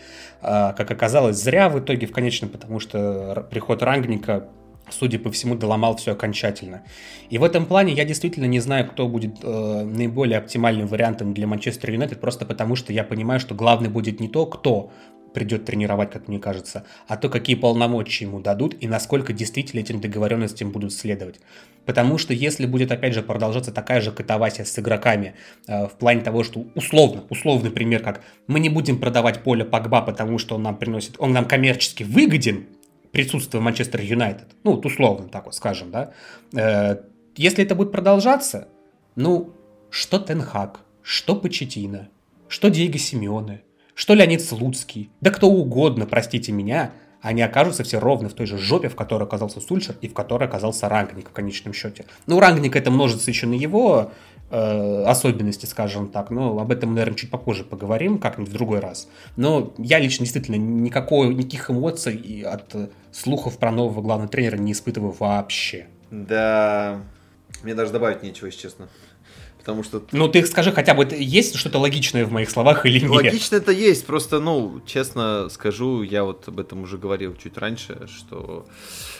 [0.41, 4.49] А, как оказалось, зря в итоге в конечном, потому что приход Рангника
[4.91, 6.83] судя по всему, доломал все окончательно.
[7.31, 11.47] И в этом плане я действительно не знаю, кто будет э, наиболее оптимальным вариантом для
[11.47, 14.93] Манчестер Юнайтед, просто потому что я понимаю, что главный будет не то, кто
[15.37, 20.01] придет тренировать, как мне кажется, а то, какие полномочия ему дадут и насколько действительно этим
[20.01, 21.41] договоренностям будут следовать.
[21.85, 25.35] Потому что если будет, опять же, продолжаться такая же катавасия с игроками
[25.69, 30.01] э, в плане того, что условно, условный пример, как мы не будем продавать поле Погба,
[30.01, 32.65] потому что он нам приносит, он нам коммерчески выгоден,
[33.17, 34.49] присутствие Манчестер Юнайтед.
[34.63, 36.13] Ну, вот условно так вот скажем, да.
[36.53, 36.99] Э,
[37.35, 38.69] если это будет продолжаться,
[39.15, 39.55] ну,
[39.89, 42.11] что Тенхак, что Почетина,
[42.49, 43.63] что Диего Симеоне,
[43.95, 48.59] что Леонид Слуцкий, да кто угодно, простите меня, они окажутся все ровно в той же
[48.59, 52.05] жопе, в которой оказался Сульшер и в которой оказался Рангник в конечном счете.
[52.27, 54.13] Ну, Рангник это множится еще на его
[54.51, 56.31] особенности, скажем так.
[56.31, 59.09] Но об этом, наверное, чуть попозже поговорим, как-нибудь в другой раз.
[59.37, 62.75] Но я лично действительно никакой, никаких эмоций от
[63.13, 65.87] слухов про нового главного тренера не испытываю вообще.
[66.11, 67.01] Да,
[67.63, 68.89] мне даже добавить нечего, если честно.
[69.67, 70.01] Потому что...
[70.13, 73.11] Ну, ты скажи, хотя бы есть что-то логичное в моих словах или нет?
[73.11, 78.07] Логично это есть, просто, ну, честно скажу, я вот об этом уже говорил чуть раньше,
[78.07, 78.65] что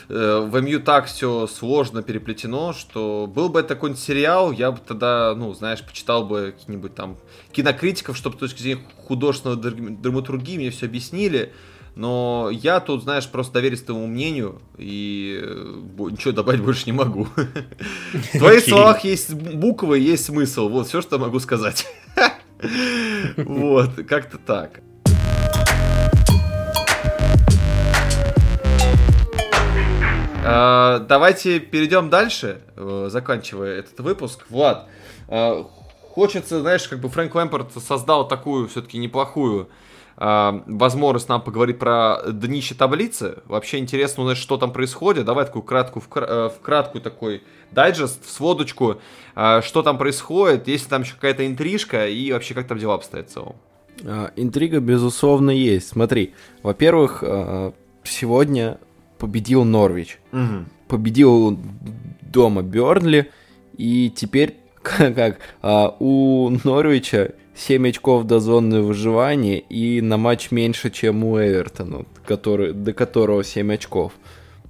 [0.07, 4.79] э, в МЮ так все сложно переплетено, что был бы это какой-нибудь сериал, я бы
[4.79, 7.17] тогда, ну, знаешь, почитал бы какие-нибудь там
[7.51, 11.51] кинокритиков, чтобы с точки зрения художественной драматургии мне все объяснили,
[11.97, 17.27] Но я тут, знаешь, просто доверюсь твоему мнению и э, ничего добавить больше не могу.
[18.13, 20.69] В твоих словах есть буквы, есть смысл.
[20.69, 21.87] Вот все, что могу сказать.
[23.37, 24.81] Вот, как-то так.
[30.43, 34.45] А, давайте перейдем дальше, э, заканчивая этот выпуск.
[34.49, 34.87] Влад,
[35.27, 35.63] а,
[36.11, 39.69] хочется, знаешь, как бы Фрэнк Лэмпорт создал такую все-таки неплохую
[40.17, 43.39] возможность нам поговорить про днище таблицы.
[43.45, 45.25] Вообще интересно узнать, что там происходит.
[45.25, 48.99] Давай такую краткую, э, в краткую такой дайджест, в сводочку,
[49.33, 53.33] что там происходит, если там еще какая-то интрижка и вообще как там дела обстоят в
[53.33, 53.55] целом.
[54.35, 55.89] Интрига, безусловно, есть.
[55.89, 56.33] Смотри,
[56.63, 57.23] во-первых,
[58.03, 58.79] сегодня
[59.17, 60.19] победил Норвич.
[60.31, 60.65] Угу.
[60.87, 61.59] Победил
[62.21, 63.31] дома Бернли.
[63.77, 70.51] И теперь, как, как а, у Норвича 7 очков до зоны выживания и на матч
[70.51, 74.13] меньше, чем у Эвертона, который, до которого 7 очков.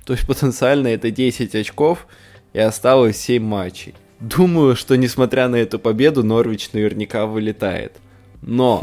[0.06, 2.08] То есть потенциально это 10 очков
[2.54, 3.94] и осталось 7 матчей.
[4.22, 7.98] Думаю, что несмотря на эту победу, Норвич наверняка вылетает.
[8.42, 8.82] Но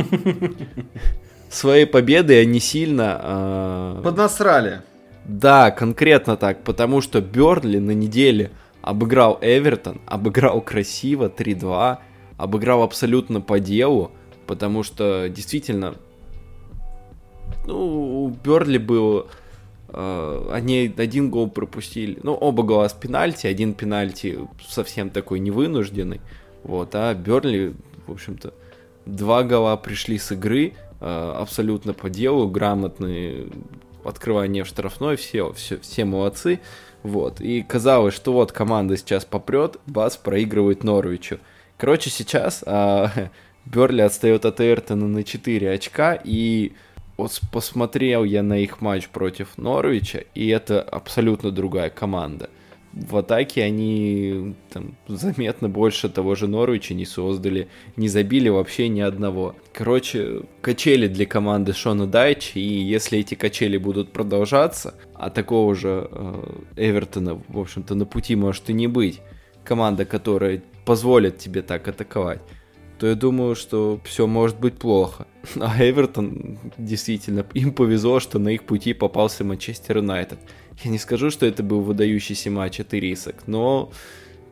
[1.48, 3.20] своей победой они сильно...
[3.22, 4.01] Э...
[4.05, 4.82] Поднасрали.
[5.24, 8.51] Да, конкретно так, потому что Бернли на неделе
[8.82, 11.98] обыграл Эвертон, обыграл красиво 3-2,
[12.36, 14.11] обыграл абсолютно по делу,
[14.47, 15.94] потому что действительно,
[17.66, 19.28] ну, у Берли был,
[19.89, 24.39] э, они один гол пропустили, ну, оба гола с пенальти, один пенальти
[24.69, 26.20] совсем такой невынужденный,
[26.62, 27.74] вот, а Берли,
[28.06, 28.52] в общем-то,
[29.06, 33.48] два гола пришли с игры, э, абсолютно по делу, грамотные
[34.05, 36.61] открывание в штрафной, все, все, все молодцы.
[37.02, 37.40] Вот.
[37.40, 41.39] И казалось, что вот команда сейчас попрет, Бас проигрывает Норвичу.
[41.76, 43.10] Короче, сейчас а,
[43.64, 46.72] Берли отстает от Эвертона на 4 очка, и
[47.16, 52.51] вот посмотрел я на их матч против Норвича, и это абсолютно другая команда
[52.94, 59.01] в атаке они там, заметно больше того же Норвича не создали, не забили вообще ни
[59.01, 59.56] одного.
[59.72, 66.09] Короче, качели для команды Шона Дайча, и если эти качели будут продолжаться, а такого же
[66.10, 66.42] э,
[66.76, 69.20] Эвертона, в общем-то, на пути может и не быть,
[69.64, 72.40] команда, которая позволит тебе так атаковать,
[72.98, 75.27] то я думаю, что все может быть плохо.
[75.61, 80.39] А Эвертон, действительно, им повезло, что на их пути попался Манчестер Юнайтед.
[80.82, 83.90] Я не скажу, что это был выдающийся матч от ирисок, но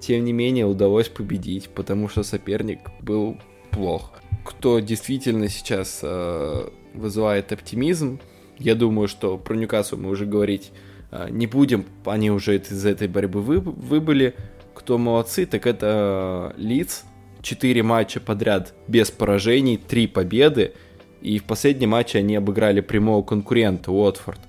[0.01, 3.39] тем не менее удалось победить, потому что соперник был
[3.71, 4.13] плох.
[4.45, 8.21] Кто действительно сейчас э, вызывает оптимизм,
[8.59, 10.73] я думаю, что про Ньюкасл мы уже говорить
[11.11, 14.35] э, не будем, они уже из этой борьбы вы, выбыли.
[14.75, 17.05] Кто молодцы, так это Лиц.
[17.41, 20.75] Четыре матча подряд без поражений, три победы.
[21.21, 24.41] И в последнем матче они обыграли прямого конкурента Уотфорд.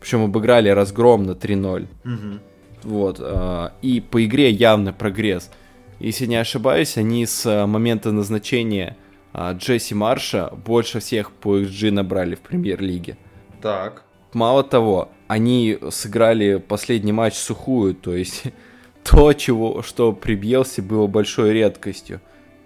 [0.00, 1.86] Причем обыграли разгромно 3-0.
[2.04, 2.40] Угу.
[2.84, 3.18] Вот.
[3.20, 5.50] А, и по игре явно прогресс.
[5.98, 8.96] Если не ошибаюсь, они с а, момента назначения
[9.36, 13.16] Джесси Марша больше всех по XG набрали в премьер-лиге.
[13.60, 14.04] Так.
[14.32, 18.44] Мало того, они сыграли последний матч сухую, то есть
[19.04, 20.34] то, чего, что при
[20.80, 22.20] было большой редкостью.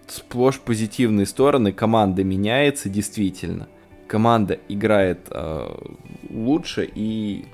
[0.06, 3.68] Сплошь позитивные стороны, команда меняется действительно
[4.08, 5.68] команда играет э,
[6.30, 7.44] лучше, и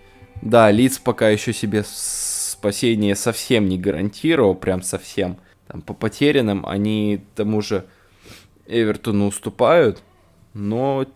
[0.41, 5.37] да, Лиц пока еще себе спасение совсем не гарантировал, прям совсем.
[5.67, 7.85] Там, по потерянным они тому же
[8.67, 10.03] Эвертону уступают,
[10.55, 11.07] но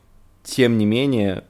[0.42, 1.44] тем не менее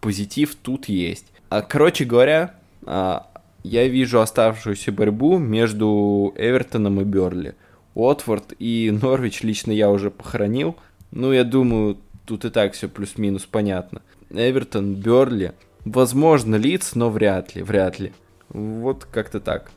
[0.00, 1.26] позитив тут есть.
[1.48, 2.54] А, короче говоря,
[2.84, 3.30] а,
[3.62, 7.54] я вижу оставшуюся борьбу между Эвертоном и Берли.
[7.94, 10.76] Уотфорд и Норвич лично я уже похоронил.
[11.10, 14.02] Ну, я думаю, тут и так все плюс-минус понятно.
[14.30, 15.52] Эвертон, Берли,
[15.84, 18.12] возможно, Лиц, но вряд ли, вряд ли.
[18.50, 19.70] Вот как-то так.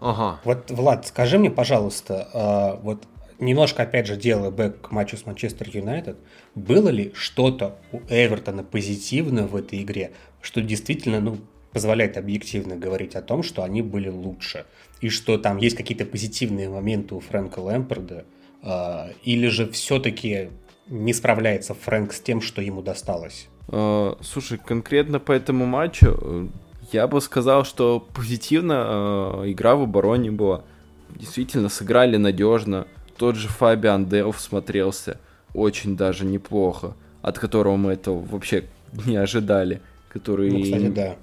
[0.00, 0.40] Ага.
[0.44, 3.04] Вот, Влад, скажи мне, пожалуйста, э, вот
[3.38, 6.16] немножко, опять же, делая бэк к матчу с Манчестер Юнайтед,
[6.54, 11.38] было ли что-то у Эвертона позитивное в этой игре, что действительно, ну,
[11.72, 14.64] позволяет объективно говорить о том, что они были лучше,
[15.00, 18.24] и что там есть какие-то позитивные моменты у Фрэнка Лэмпорда,
[18.62, 20.50] э, или же все-таки
[20.88, 23.48] не справляется Фрэнк с тем, что ему досталось.
[23.68, 26.46] Uh, слушай, конкретно по этому матчу э,
[26.92, 30.62] я бы сказал, что позитивно uh, игра в обороне была.
[31.10, 32.86] Действительно, сыграли надежно.
[33.16, 35.18] Тот же Фабиан Делф смотрелся
[35.52, 38.64] очень даже неплохо, от которого мы этого вообще
[39.04, 39.80] не ожидали.
[40.08, 41.16] Который ну, кстати, да.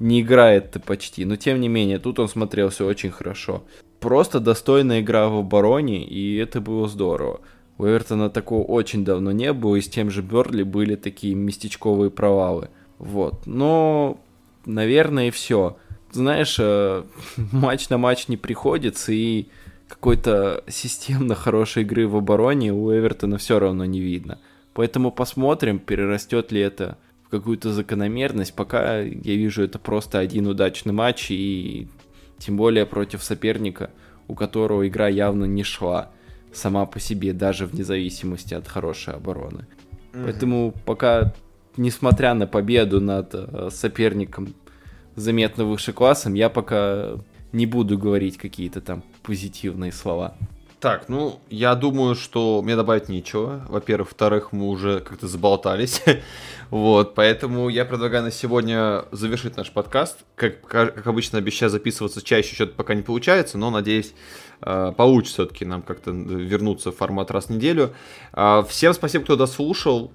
[0.00, 3.64] Не играет-то почти, но тем не менее, тут он смотрелся очень хорошо.
[4.00, 7.40] Просто достойная игра в обороне, и это было здорово.
[7.78, 12.10] У Эвертона такого очень давно не было, и с тем же Берли были такие местечковые
[12.10, 12.70] провалы.
[12.98, 13.46] Вот.
[13.46, 14.20] Но,
[14.66, 15.76] наверное, и все.
[16.10, 17.04] Знаешь, э,
[17.52, 19.46] матч на матч не приходится, и
[19.88, 24.38] какой-то системно хорошей игры в обороне у Эвертона все равно не видно.
[24.74, 28.54] Поэтому посмотрим, перерастет ли это в какую-то закономерность.
[28.54, 31.88] Пока я вижу это просто один удачный матч, и
[32.38, 33.90] тем более против соперника,
[34.28, 36.10] у которого игра явно не шла
[36.54, 39.66] сама по себе, даже вне зависимости от хорошей обороны.
[40.12, 40.24] Mm-hmm.
[40.24, 41.34] Поэтому пока,
[41.76, 44.54] несмотря на победу над э, соперником
[45.14, 47.18] заметно выше классом, я пока
[47.52, 50.34] не буду говорить какие-то там позитивные слова.
[50.80, 53.66] Так, ну, я думаю, что мне добавить нечего.
[53.68, 56.02] Во-первых, во-вторых, мы уже как-то заболтались.
[56.70, 60.18] вот, поэтому я предлагаю на сегодня завершить наш подкаст.
[60.36, 64.14] Как, как обычно, обещаю записываться чаще, что-то пока не получается, но, надеюсь,
[64.60, 67.92] э, получится все-таки нам как-то вернуться в формат раз в неделю.
[68.32, 70.12] Э, всем спасибо, кто дослушал.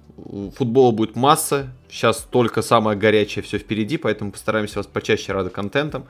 [0.56, 1.74] Футбола будет масса.
[1.90, 6.06] Сейчас только самое горячее все впереди, поэтому постараемся вас почаще рады контентом.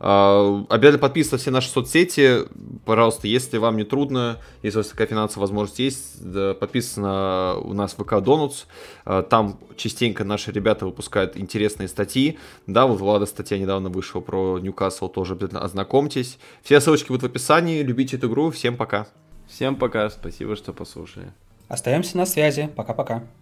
[0.00, 2.40] А, обязательно подписывайтесь на все наши соцсети.
[2.84, 7.54] Пожалуйста, если вам не трудно, если у вас такая финансовая возможность есть, да, подписывайтесь на
[7.56, 8.64] у нас ВК Донутс.
[9.04, 12.38] А, там частенько наши ребята выпускают интересные статьи.
[12.66, 16.38] Да, вот Влада статья недавно вышла про Ньюкасл, тоже обязательно ознакомьтесь.
[16.62, 17.82] Все ссылочки будут в описании.
[17.82, 18.50] Любите эту игру.
[18.50, 19.06] Всем пока.
[19.48, 20.08] Всем пока.
[20.10, 21.32] Спасибо, что послушали.
[21.68, 22.70] Остаемся на связи.
[22.76, 23.24] Пока-пока.